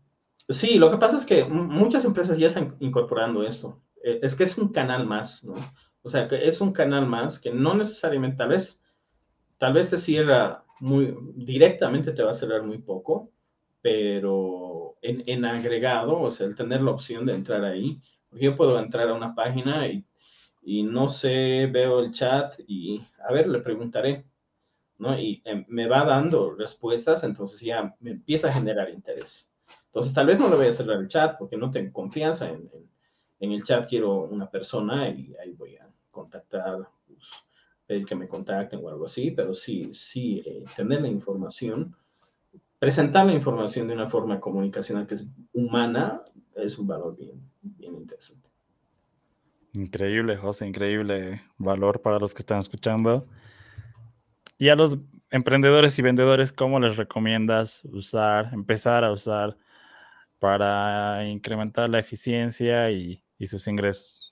[0.50, 3.82] Sí, lo que pasa es que muchas empresas ya están incorporando esto.
[4.04, 5.56] Eh, es que es un canal más, ¿no?
[6.04, 8.84] O sea, que es un canal más que no necesariamente, tal vez,
[9.58, 13.32] tal vez te cierra muy, directamente te va a cerrar muy poco,
[13.82, 18.80] pero en, en agregado, o sea, el tener la opción de entrar ahí, yo puedo
[18.80, 20.06] entrar a una página y,
[20.62, 24.26] y no sé, veo el chat y, a ver, le preguntaré,
[24.98, 25.18] ¿no?
[25.20, 29.52] Y em, me va dando respuestas, entonces ya me empieza a generar interés.
[29.88, 32.70] Entonces, tal vez no le voy a cerrar el chat porque no tengo confianza en,
[33.40, 37.20] en, el chat, quiero una persona y ahí voy a contactar, pues,
[37.86, 41.94] pedir que me contacten o algo así, pero sí, sí, eh, tener la información,
[42.80, 46.22] presentar la información de una forma comunicacional que es humana,
[46.56, 48.48] es un valor bien, bien interesante.
[49.74, 53.28] Increíble, José, increíble valor para los que están escuchando.
[54.60, 54.98] Y a los
[55.32, 59.58] emprendedores y vendedores, ¿cómo les recomiendas usar, empezar a usar
[60.38, 64.23] para incrementar la eficiencia y, sus ingresos?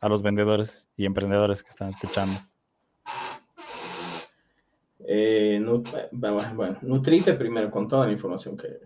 [0.00, 2.40] A los vendedores y emprendedores que están escuchando.
[5.06, 5.60] Eh,
[6.12, 8.80] bueno, nutrite primero con toda la información que,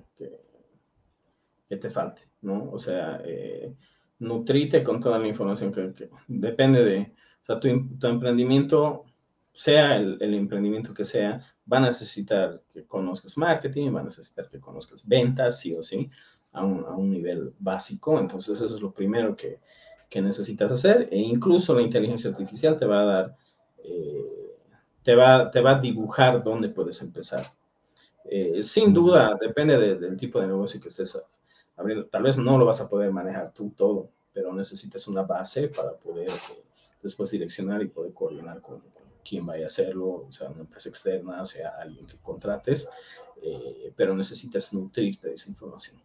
[1.66, 2.70] que, te falte, ¿no?
[2.70, 3.74] O sea, eh,
[4.20, 5.92] nutrite con toda la información que,
[6.28, 9.06] depende de, o sea, tu, emprendimiento
[9.52, 14.60] sea el, emprendimiento que sea, va a necesitar que conozcas marketing, va a necesitar que
[14.60, 16.08] conozcas ventas, sí o sí,
[16.52, 18.18] a un, nivel básico.
[18.20, 19.58] Entonces, eso es lo primero que,
[20.20, 21.08] necesitas hacer.
[21.10, 23.36] E incluso la inteligencia artificial te va a dar,
[23.82, 24.56] eh,
[25.02, 27.44] te, va, te va a dibujar dónde puedes empezar.
[28.24, 31.20] Eh, sin duda, depende del tipo de negocio que estés
[31.76, 32.06] abriendo.
[32.06, 35.92] Tal vez no lo vas a poder manejar tú todo, pero necesitas una base para
[35.92, 36.62] poder eh,
[37.02, 38.82] después direccionar y poder coordinar con,
[39.24, 42.88] quién vaya a hacerlo, sea una empresa externa, sea alguien que contrates,
[43.42, 45.96] eh, pero necesitas nutrirte de esa información.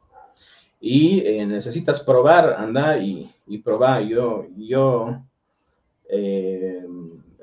[0.80, 4.04] Y eh, necesitas probar, anda y, y probar.
[4.04, 5.22] Yo, yo
[6.10, 6.86] eh,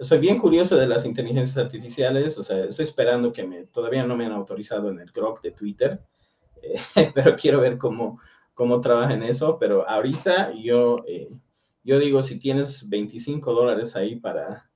[0.00, 4.16] soy bien curioso de las inteligencias artificiales, o sea, estoy esperando que me, todavía no
[4.16, 6.00] me han autorizado en el Grok de Twitter,
[7.14, 8.20] pero quiero ver cómo,
[8.54, 11.04] cómo trabaja en eso, pero ahorita yo,
[11.84, 14.68] yo digo, si tienes 25 dólares ahí para,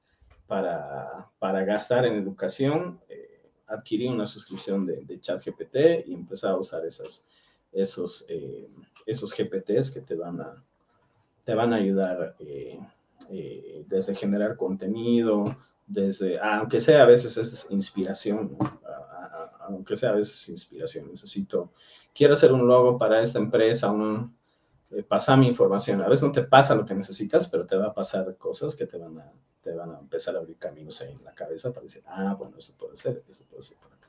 [0.47, 6.57] para, para gastar en educación, eh, adquirí una suscripción de, de ChatGPT y empecé a
[6.57, 7.25] usar esas,
[7.73, 8.69] esos, eh,
[9.07, 10.63] esos GPTs que te van a,
[11.45, 12.79] te van a ayudar eh,
[13.87, 15.57] desde generar contenido,
[15.87, 18.57] desde, aunque sea a veces es inspiración,
[19.61, 21.73] aunque sea a veces inspiración, necesito,
[22.15, 24.35] quiero hacer un logo para esta empresa, un,
[25.09, 26.03] pasa mi información.
[26.03, 28.87] A veces no te pasa lo que necesitas, pero te va a pasar cosas que
[28.87, 31.85] te van a, te van a empezar a abrir caminos ahí en la cabeza para
[31.85, 34.09] decir, ah, bueno, eso puede ser, eso puede ser por acá.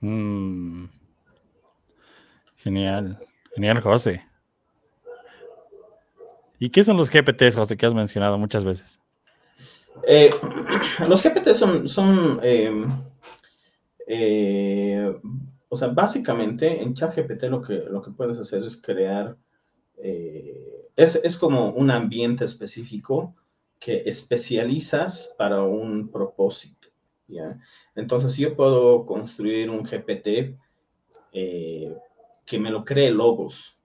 [0.00, 0.86] Mm.
[2.62, 3.18] Genial,
[3.54, 4.22] genial, José.
[6.58, 9.00] ¿Y qué son los GPTs, José, que has mencionado muchas veces?
[10.06, 10.30] Eh,
[11.08, 12.90] los GPTs son, son em,
[14.06, 15.14] eh,
[15.68, 19.36] o sea, básicamente en ChatGPT lo que, lo que puedes hacer es crear,
[20.02, 23.36] eh, es, es, como un ambiente específico
[23.78, 26.88] que especializas para un propósito.
[27.28, 27.56] ¿ya?
[27.94, 30.58] Entonces yo puedo construir un GPT
[31.32, 31.96] eh,
[32.50, 33.78] que me lo cree logos.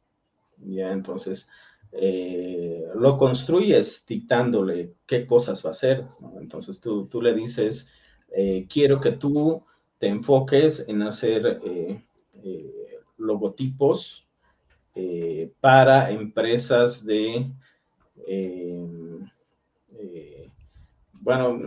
[0.57, 0.91] ¿ya?
[0.91, 1.47] Entonces
[1.91, 6.03] eh, lo construyes dictándole qué cosas va a hacer.
[6.41, 7.91] Entonces tú, tú, le dices,
[8.35, 9.63] eh, quiero que tú
[9.99, 11.61] te enfoques en hacer
[13.17, 14.27] logotipos
[15.61, 17.51] para empresas de
[21.25, 21.59] bueno,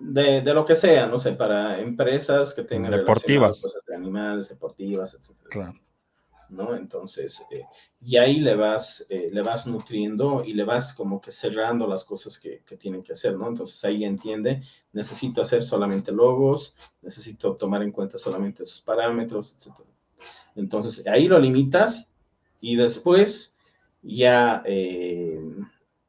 [0.00, 4.48] de, de, lo que sea, no sé, para empresas que tengan deportivas, cosas de animales,
[4.48, 5.74] deportivas, etc.
[6.50, 6.74] ¿no?
[6.76, 7.64] Entonces, eh,
[8.00, 12.04] y ahí le vas, eh, le vas nutriendo y le vas como que cerrando las
[12.04, 13.48] cosas que, que, tienen que hacer, ¿no?
[13.48, 19.74] Entonces ahí entiende, necesito hacer solamente logos, necesito tomar en cuenta solamente esos parámetros, etc.
[20.56, 22.14] Entonces ahí lo limitas
[22.60, 23.56] y después
[24.02, 24.62] ya...
[24.66, 25.40] Eh,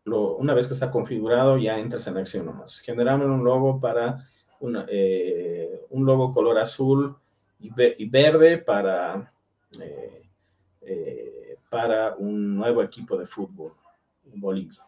[0.04, 2.80] una vez que está configurado, ya entras en acción nomás.
[2.80, 4.28] Generamos un logo para
[4.60, 7.16] un logo color azul
[7.60, 9.32] y, verde para,
[10.82, 13.74] eh, para un nuevo equipo de fútbol
[14.32, 14.82] en Bolivia.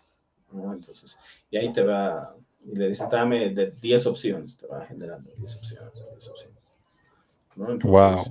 [0.52, 1.18] Entonces,
[1.50, 5.56] y ahí te va, y le dice, dame de 10 opciones, te va generando 10
[5.58, 6.04] opciones.
[7.84, 8.24] wow.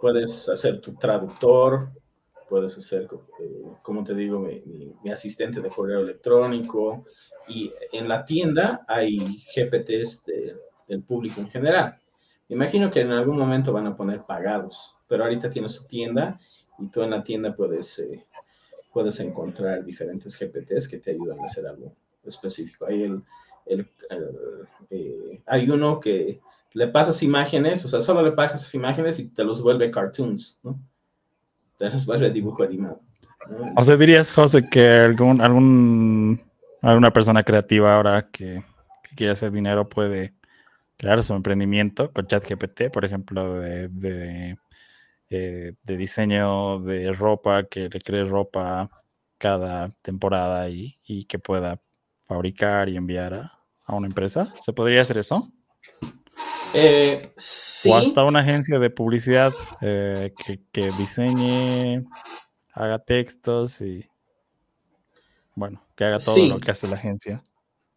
[0.00, 1.90] Puedes hacer tu traductor,
[2.48, 3.08] puedes hacer,
[3.40, 7.04] eh, como te digo, mi, asistente de correo electrónico.
[7.48, 9.18] Y en la tienda hay
[9.54, 10.24] GPTs
[10.88, 11.98] del público en general.
[12.48, 16.40] imagino que en algún momento van a poner pagados, pero ahorita tienes su tienda
[16.80, 18.24] y tú en la tienda puedes, eh,
[18.92, 21.92] puedes encontrar diferentes GPTs que te ayudan a hacer algo
[22.24, 22.86] específico.
[22.86, 23.02] Hay,
[23.66, 23.86] el,
[24.90, 26.40] eh, hay uno que
[26.72, 30.80] le pasas imágenes, o sea, solo le pasas imágenes y te los vuelve cartoons, ¿no?
[31.78, 33.00] Te los vuelve dibujo animado.
[33.76, 36.40] O sea, dirías, José, que algún, algún,
[36.82, 38.62] alguna persona creativa ahora que,
[39.02, 40.34] que quiere hacer dinero puede
[41.00, 44.58] crear su emprendimiento con ChatGPT, por ejemplo, de,
[45.30, 48.90] eh, de, diseño de ropa, que le cree ropa
[49.38, 51.80] cada temporada y, y que pueda
[52.24, 53.52] fabricar y enviar a,
[53.84, 54.52] a una empresa.
[54.60, 55.50] ¿Se podría hacer eso?
[56.72, 57.32] Eh,
[57.88, 60.32] o hasta una agencia de publicidad eh,
[60.72, 62.04] que, diseñe,
[62.72, 64.06] haga textos y,
[65.56, 67.42] bueno, que haga todo lo que hace la agencia.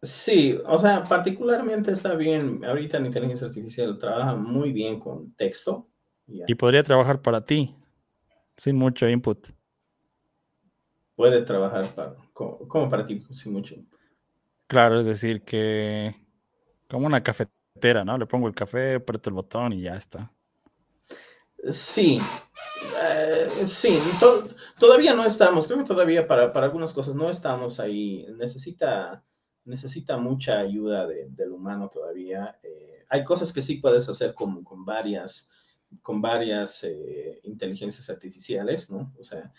[0.02, 5.88] Sí, o sea, particularmente está bien, ahorita la inteligencia artificial trabaja muy bien con texto.
[6.26, 7.74] Y podría trabajar para ti,
[8.56, 9.48] sin mucho input.
[11.16, 13.98] Puede trabajar para, como, para ti, sin mucho input.
[14.66, 16.16] Claro, es decir, que
[16.88, 17.64] como una cafetería
[18.04, 18.18] ¿no?
[18.18, 20.30] Le pongo el café, aprieto el botón y ya está.
[21.70, 22.18] Sí,
[23.02, 23.98] eh, sí,
[24.78, 28.26] todavía no estamos, creo que todavía para, algunas cosas no estamos ahí.
[28.36, 29.24] Necesita,
[29.64, 32.58] necesita mucha ayuda del humano todavía.
[32.62, 35.48] Eh, hay cosas que sí puedes hacer con, con varias,
[36.02, 39.12] con varias eh, inteligencias artificiales, ¿no?
[39.18, 39.52] O sea,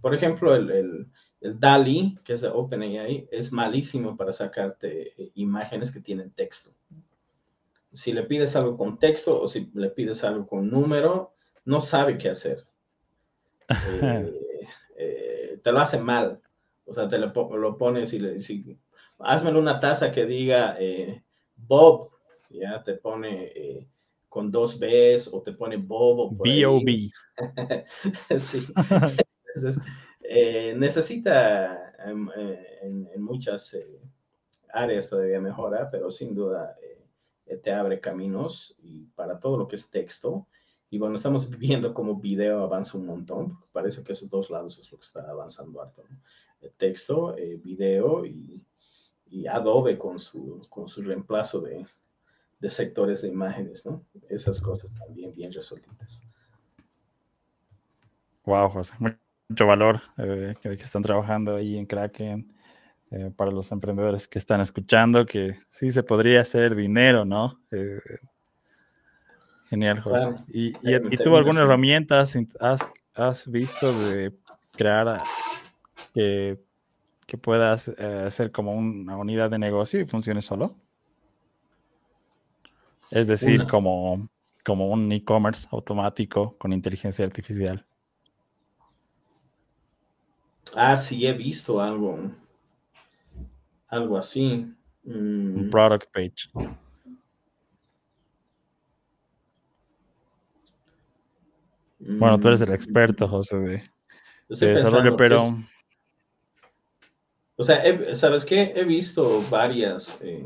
[0.00, 1.08] por ejemplo, el
[1.44, 6.70] el DALI, que es de OpenAI, es malísimo para sacarte eh, imágenes que tienen texto.
[7.92, 11.34] Si le pides algo con texto o si le pides algo con número,
[11.66, 12.64] no sabe qué hacer.
[14.96, 15.08] Eh,
[15.56, 16.40] eh, te lo hace mal.
[16.86, 18.76] O sea, te lo, pones y le dices,
[19.18, 20.78] hazme una taza que diga
[21.56, 22.10] Bob,
[22.58, 23.88] ya te pone
[24.34, 26.36] con dos Bs o te pone Bob.
[26.42, 27.08] B-O-B.
[28.40, 28.66] sí.
[29.54, 29.80] Entonces,
[30.20, 34.00] eh, necesita em, eh, en, muchas eh,
[34.72, 36.76] áreas todavía mejora, pero sin duda
[37.62, 40.48] te abre caminos y para todo lo que es texto.
[40.90, 43.56] Y bueno, estamos viendo cómo video avanza un montón.
[43.70, 46.02] Parece que esos dos lados es lo que está avanzando harto.
[46.60, 48.60] El texto, video y,
[49.48, 51.84] Adobe con su, con su reemplazo de,
[52.60, 54.04] de sectores de imágenes, ¿no?
[54.28, 56.24] Esas cosas también bien resueltas.
[58.44, 58.94] Wow, José
[59.48, 62.52] mucho valor eh, que, están trabajando ahí en Kraken.
[63.10, 67.60] Eh, para los emprendedores que están escuchando, que sí se podría hacer dinero, ¿no?
[67.70, 68.00] Eh,
[69.68, 70.34] genial, José.
[70.48, 72.36] ¿Y, y, tú alguna herramienta has,
[73.14, 74.32] has, visto de
[74.72, 75.22] crear
[76.12, 76.58] que,
[77.24, 80.74] que puedas hacer como una unidad de negocio y funcione solo?
[83.10, 84.28] Es decir, como,
[84.64, 87.86] como un e-commerce automático con inteligencia artificial.
[90.74, 92.30] Ah, sí, he visto algo.
[93.88, 94.66] Algo así.
[95.04, 95.70] Un mm.
[95.70, 96.50] product page.
[102.06, 103.86] Bueno, tú eres el experto, José, de,
[104.48, 105.56] desarrollo, pero...
[107.56, 107.82] O sea,
[108.14, 108.72] ¿sabes qué?
[108.74, 110.44] He visto varias, eh,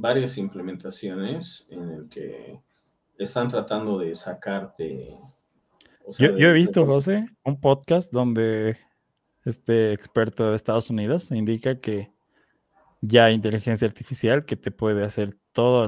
[0.00, 2.58] varias implementaciones en el que
[3.18, 5.16] están tratando de sacarte...
[6.18, 8.76] yo, yo, he visto, José, un podcast donde
[9.44, 12.12] este experto de Estados Unidos indica que
[13.00, 15.86] ya hay inteligencia artificial que te puede hacer todo,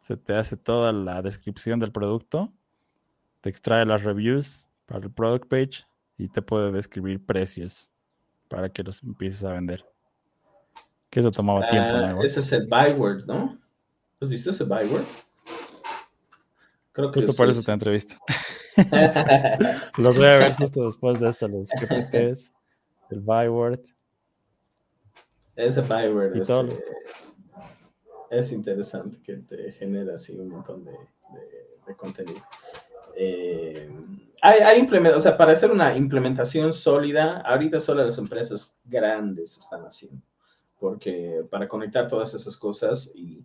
[0.00, 2.52] se te hace toda la descripción del producto,
[3.40, 7.90] te extrae las reviews para el product page y te puede describir precios
[8.48, 9.84] para que los empieces a vender.
[11.10, 11.92] Que eso tomaba tiempo.
[11.92, 12.22] ¿no?
[12.22, 13.58] Ese es el byword, ¿no?
[14.20, 15.04] ¿Has visto ese byword?
[16.92, 18.16] Creo que justo por eso te entrevista.
[19.96, 22.52] los voy a ver justo después de esto, los GPTs
[23.10, 23.80] el byword.
[25.56, 26.84] Ese byword es, eh,
[28.30, 30.92] es, interesante que te genera así un montón de,
[31.96, 32.40] contenido.
[33.16, 33.90] Eh,
[34.40, 39.82] hay, hay o sea, para hacer una implementación sólida, ahorita solo las empresas grandes están
[39.82, 40.22] haciendo,
[40.78, 43.44] porque para conectar todas esas cosas y,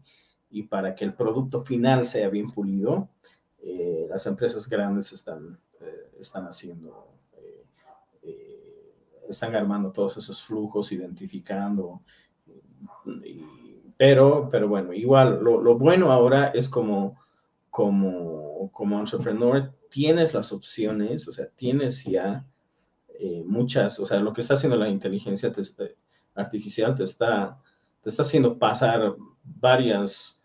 [0.50, 3.10] y para que el producto final sea bien pulido,
[3.62, 5.60] eh, las empresas grandes están,
[6.20, 7.14] están haciendo
[9.30, 12.02] están armando todos esos flujos, identificando.
[13.98, 17.20] pero, pero bueno, igual, lo, bueno ahora es como,
[17.70, 22.46] como, como entrepreneur tienes las opciones, o sea, tienes ya
[23.20, 25.54] eh, muchas, o sea, lo que está haciendo la inteligencia
[26.36, 27.58] artificial te está,
[28.02, 30.44] te está haciendo pasar varias,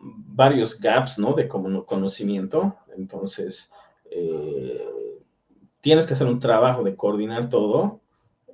[0.00, 1.34] varios gaps, ¿no?
[1.34, 2.76] De conocimiento.
[2.96, 3.70] Entonces,
[4.10, 5.20] eh,
[5.80, 8.00] tienes que hacer un trabajo de coordinar todo,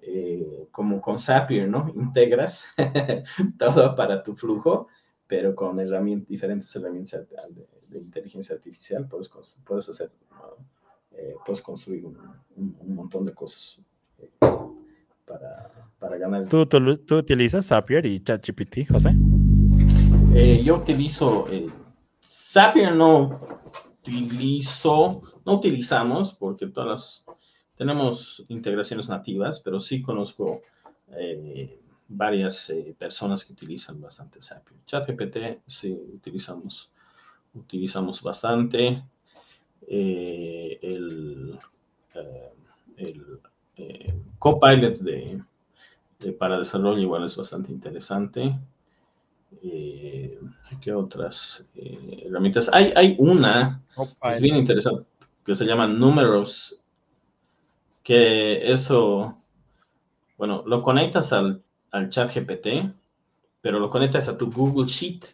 [0.03, 1.91] eh, como con Zapier, ¿no?
[1.95, 2.67] Integras
[3.59, 4.89] todo para tu flujo,
[5.27, 9.31] pero con herramientas, diferentes herramientas de, inteligencia artificial puedes,
[9.65, 10.11] puedes hacer,
[11.12, 13.81] eh, puedes construir un, montón de cosas
[15.27, 16.49] para, para, ganar.
[16.49, 19.14] ¿Tú, tú, utilizas Zapier y ChatGPT, José?
[20.64, 21.47] yo utilizo
[22.22, 23.41] Zapier, no
[24.01, 27.37] utilizo no utilizamos porque todas las,
[27.77, 30.61] tenemos integraciones nativas, pero sí conozco
[31.12, 34.81] eh, varias eh, personas que utilizan bastante Zapier.
[34.87, 36.91] ChatGPT sí utilizamos,
[37.55, 39.03] utilizamos bastante.
[39.87, 41.61] Eh, el,
[44.39, 45.43] Copilot de,
[46.39, 48.59] para desarrollo igual es bastante interesante.
[50.81, 52.70] ¿Qué otras herramientas?
[52.72, 53.83] Hay, hay una,
[54.22, 55.07] es bien interesante
[55.45, 56.81] que se llama Numerous,
[58.03, 59.37] que eso,
[60.39, 62.93] bueno, lo conectas al, al chat GPT,
[63.61, 65.25] pero lo conectas a tu Google Sheet.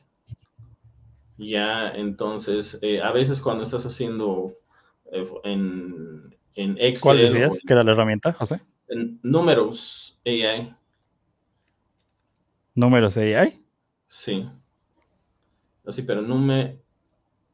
[1.39, 4.53] Ya, entonces, eh, a veces cuando estás haciendo
[5.11, 7.01] eh, en, en, Excel.
[7.01, 8.61] ¿Cuál decías que era la herramienta, José?
[8.89, 10.75] En Números AI.
[12.75, 13.65] ¿Números AI?
[14.07, 14.49] Sí.
[15.85, 16.79] Así, pero nume,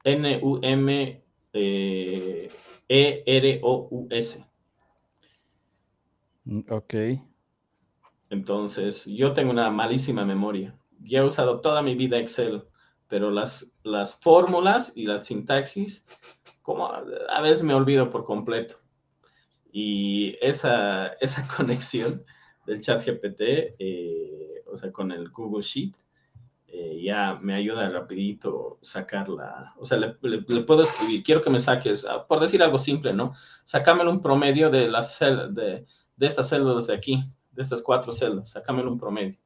[0.04, 1.22] N-U-M
[2.88, 4.44] e-R-O-U-S.
[6.44, 6.94] Mm, ok.
[8.30, 10.76] Entonces, yo tengo una malísima memoria.
[11.00, 12.64] Ya he usado toda mi vida Excel,
[13.08, 16.06] pero las, las fórmulas y la sintaxis,
[16.62, 18.76] como a veces me olvido por completo.
[19.78, 22.24] Y esa, esa conexión
[22.64, 25.94] del chat GPT, eh, o sea, con el Google Sheet,
[26.68, 30.14] eh, ya me ayuda rapidito sacarla, o sea, le,
[30.62, 33.34] puedo escribir, quiero que me saques, ah, por decir algo simple, ¿no?
[33.64, 35.84] Sácamelo un promedio de, las de,
[36.16, 37.22] de estas células de aquí,
[37.52, 39.38] de estas cuatro celdas, sácamelo un promedio.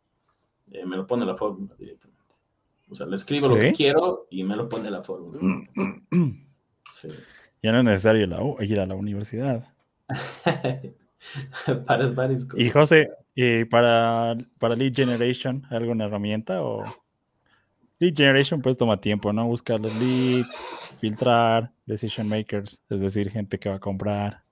[0.71, 2.37] Eh, me lo pone la fórmula directamente.
[2.89, 5.41] O sea, le escribo lo que quiero y me lo pone la fórmula.
[7.63, 9.69] Ya no es necesario ir a la universidad.
[11.87, 12.67] para varias cosas.
[12.67, 16.85] Y José, ¿y para, para lead generation, alguna herramienta o
[18.01, 19.47] Lead generation pues toma tiempo, ¿no?
[19.47, 20.57] Buscar los leads,
[21.01, 24.43] filtrar, decision makers, es decir, gente que va a comprar.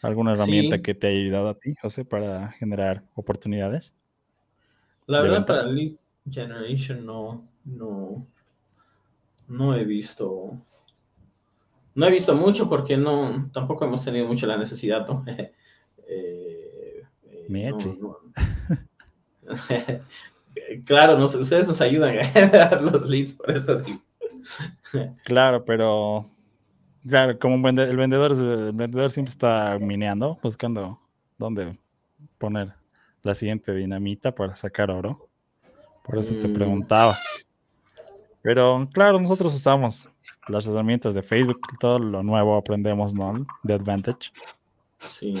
[0.00, 3.94] ¿Alguna herramienta que te haya ayudado a ti, José, para generar oportunidades?
[5.06, 5.96] La verdad, para lead
[6.30, 8.26] generation no, no,
[9.46, 10.56] no he visto,
[11.94, 15.24] no he visto mucho porque no, tampoco hemos tenido mucho la necesidad, ¿no?
[15.26, 15.52] eh,
[16.08, 17.02] eh,
[20.84, 23.82] claro, ustedes nos ayudan a generar los leads, por eso
[25.24, 26.30] Claro, pero
[27.06, 30.98] claro, como el vendedor, el vendedor siempre está mineando, buscando
[31.38, 31.78] dónde
[32.38, 32.74] poner
[33.22, 35.28] la siguiente dinamita para sacar oro.
[36.04, 36.52] Por eso te mm.
[36.52, 37.14] preguntaba.
[38.42, 40.08] Pero claro, nosotros usamos
[40.48, 43.46] las herramientas de Facebook, todo lo nuevo aprendemos, ¿no?
[43.62, 44.30] De Advantage.
[44.98, 45.34] Sí.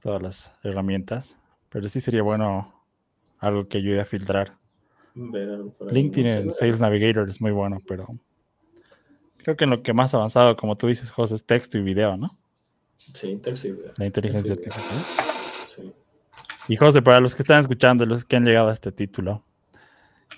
[0.00, 1.36] Todas las herramientas.
[1.68, 2.72] Pero sí sería bueno
[3.38, 4.56] algo que ayude a filtrar.
[5.14, 8.06] LinkedIn en Sales Navigator es muy bueno, pero
[9.38, 12.16] creo que en lo que más avanzado, como tú dices, José, es texto y video,
[12.16, 12.38] ¿no?
[12.98, 13.92] Sí, texto y video.
[13.96, 14.98] La inteligencia artificial.
[15.68, 15.92] Sí.
[16.68, 19.42] Y José, para los que están escuchando, los que han llegado a este título,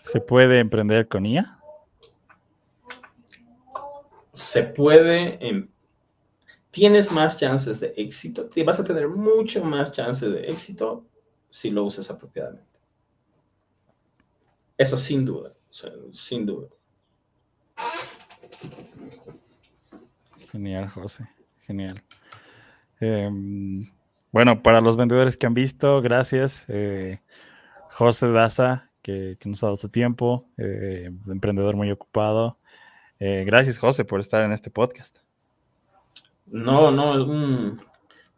[0.00, 1.58] ¿se puede emprender con IA?
[4.32, 5.38] Se puede.
[5.46, 5.68] Em,
[6.70, 8.48] tienes más chances de éxito.
[8.64, 11.04] Vas a tener mucho más chances de éxito
[11.50, 12.80] si lo usas apropiadamente.
[14.78, 15.52] Eso sin duda,
[16.12, 16.68] sin duda.
[20.50, 21.28] Genial, José,
[21.60, 22.02] genial.
[23.00, 23.88] Em,
[24.32, 26.64] bueno, para los vendedores que han visto, gracias.
[26.68, 27.20] Eh,
[27.90, 32.58] José Daza, que, nos ha dado su tiempo, eh, emprendedor muy ocupado.
[33.18, 35.18] Eh, gracias, José, por estar en este podcast.
[36.46, 37.80] No, no, es un,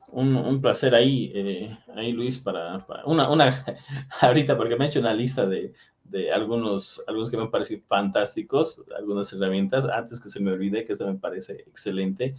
[0.08, 3.64] un, placer ahí, ahí Luis, para, una, una,
[4.20, 5.72] ahorita, porque me he hecho una lista de,
[6.04, 9.86] de algunos, algunos que me parecen fantásticos, algunas herramientas.
[9.86, 12.36] Antes que se me olvide, que esta me parece excelente,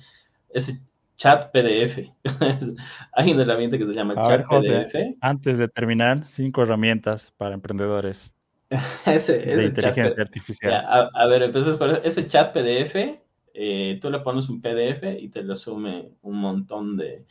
[0.50, 0.82] ese
[1.16, 2.12] chat PDF.
[3.14, 5.16] Hay una herramienta que se llama chat PDF.
[5.22, 8.36] Antes de terminar, cinco herramientas para emprendedores
[9.06, 10.86] ese, de inteligencia artificial.
[11.14, 13.26] a, ver, entonces ese chat PDF
[13.58, 17.26] eh, tú le pones un PDF y te resume un montón de,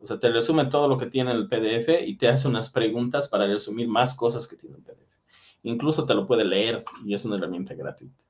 [0.00, 3.28] o sea, te resume todo lo que tiene el PDF y te hace unas preguntas
[3.28, 5.14] para resumir más cosas que tiene el PDF.
[5.62, 8.20] Incluso te lo puede leer y es una herramienta gratuita.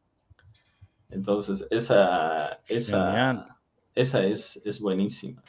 [1.08, 3.57] Entonces, esa, esa,
[3.98, 5.42] esa es, es buenísima.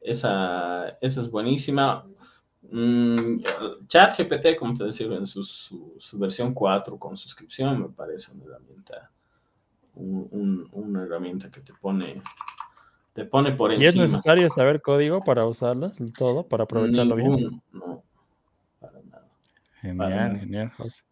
[0.00, 2.06] Esa, esa es buenísima.
[2.70, 3.42] Mm,
[3.88, 9.10] ChatGPT, como te decía, en su, su, versión 4 con suscripción, me parece una herramienta,
[9.94, 12.22] una herramienta que te pone,
[13.12, 13.84] te pone por encima.
[13.84, 17.62] ¿Y es necesario saber código para usarlas, todo, para aprovecharlo bien?
[17.72, 18.04] No,
[18.78, 19.28] para nada.
[19.80, 21.02] Genial, genial, José.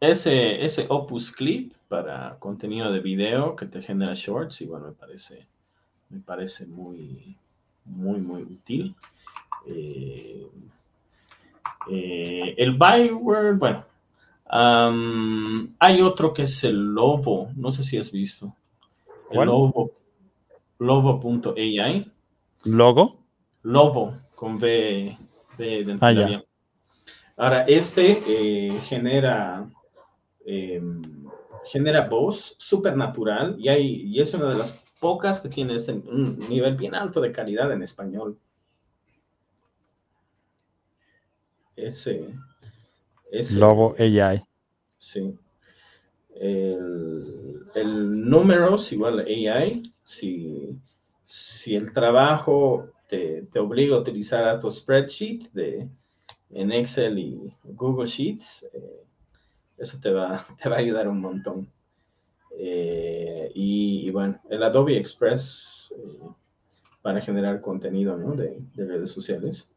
[0.00, 4.92] Ese, ese Opus Clip para contenido de video que te genera shorts, y bueno, me
[4.92, 5.46] parece,
[6.10, 7.36] me parece muy,
[7.84, 8.94] muy, muy útil.
[9.68, 10.46] Eh,
[11.90, 13.84] eh, el Byword, bueno,
[15.78, 18.54] hay otro que es el Lobo, no sé si has visto.
[19.30, 19.92] El Lobo.
[20.78, 22.10] Lobo.ai.
[22.64, 23.18] ¿Logo?
[23.62, 25.16] Lobo, con V,
[25.58, 26.42] de ah,
[27.36, 29.68] Ahora, este eh, genera,
[30.44, 31.02] em,
[31.66, 36.38] genera voz supernatural y, hay, y es una de las pocas que tiene este, un
[36.48, 38.38] nivel bien alto de calidad en español.
[41.82, 42.34] ese,
[43.30, 44.42] ese Lobo AI.
[44.98, 45.34] Sí.
[46.34, 49.82] El, el número es igual a AI.
[50.04, 50.78] Si,
[51.24, 55.88] si el trabajo te, te, obliga a utilizar tu spreadsheet de,
[56.50, 59.04] en Excel y Google Sheets, eh,
[59.80, 61.68] eso te va, te va a ayudar un montón.
[62.56, 66.28] Eh, y, bueno, el Adobe Express eh,
[67.00, 68.34] para generar contenido ¿no?
[68.34, 69.72] de, de, redes sociales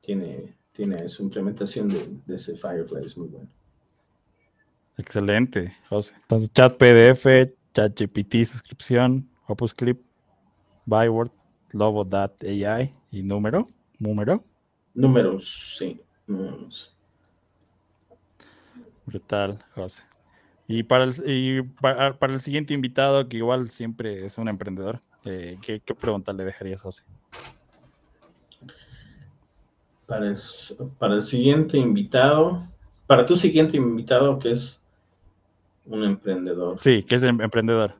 [0.00, 3.48] tiene, tiene su implementación de, ese Firefly, es muy bueno.
[4.96, 6.14] Excelente, José.
[6.22, 7.26] Entonces, chat PDF,
[7.74, 10.00] chat GPT, suscripción, Opus Clip,
[10.86, 11.30] Byword,
[11.70, 13.68] Lobo.ai y número,
[13.98, 14.44] número.
[14.94, 16.91] Números, sí, números.
[19.12, 20.04] Brutal, José.
[20.66, 25.56] Y para el, y para, el siguiente invitado, que igual siempre es un emprendedor, eh,
[25.62, 27.04] ¿qué, ¿qué pregunta le dejarías, José?
[30.98, 32.62] para el, siguiente invitado,
[33.06, 34.80] para tu siguiente invitado que es
[35.86, 36.78] un emprendedor.
[36.78, 37.94] Sí, que es em, emprendedor.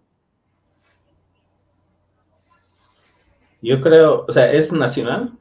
[3.63, 5.33] Yo creo, o sea, ¿es nacional?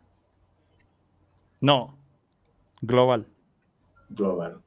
[1.60, 1.98] No,
[2.82, 3.26] global.
[4.10, 4.62] Global.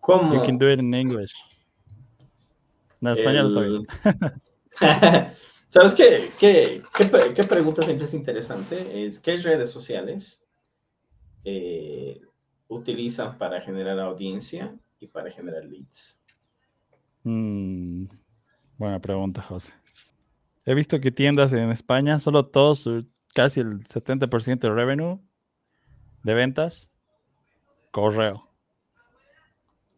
[0.00, 0.34] ¿Cómo?
[0.34, 1.32] You can do it in English.
[3.00, 3.86] No, español bien.
[5.68, 9.06] ¿Sabes qué, qué, qué, pregunta siempre es interesante?
[9.06, 10.42] Es, ¿Qué redes sociales
[11.44, 12.20] eh,
[12.68, 16.18] utilizan para generar audiencia y para generar leads?
[17.22, 18.06] Mm,
[18.78, 19.74] buena pregunta, José.
[20.64, 22.88] He visto que tiendas en España, solo todos,
[23.34, 25.20] casi el 70% de revenue
[26.22, 26.90] de ventas,
[28.00, 28.48] correo.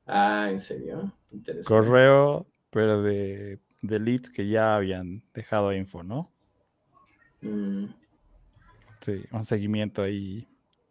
[0.06, 1.12] Ah, ¿en serio?
[1.30, 1.68] Interesante.
[1.68, 6.30] Correo, pero de de leads que ya habían dejado info, ¿no?
[7.40, 7.86] Mm.
[9.00, 10.46] Sí, un seguimiento ahí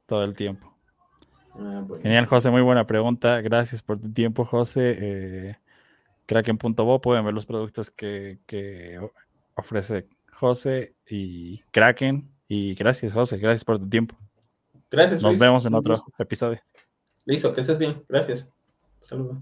[0.08, 0.74] todo el tiempo.
[1.54, 3.42] Ah, Genial, José, muy buena pregunta.
[3.42, 4.98] Gracias por tu tiempo, José.
[5.00, 5.56] Eh,
[6.26, 9.00] Kraken.bo pueden ver los productos que, que
[9.56, 12.30] ofrece José y Kraken.
[12.48, 14.16] Y gracias, José, gracias por tu tiempo.
[14.90, 15.22] Gracias.
[15.22, 16.60] Nos vemos en otro episodio.
[17.30, 18.04] Listo, que estés bien.
[18.10, 18.52] Gracias.
[19.02, 19.38] Saludos.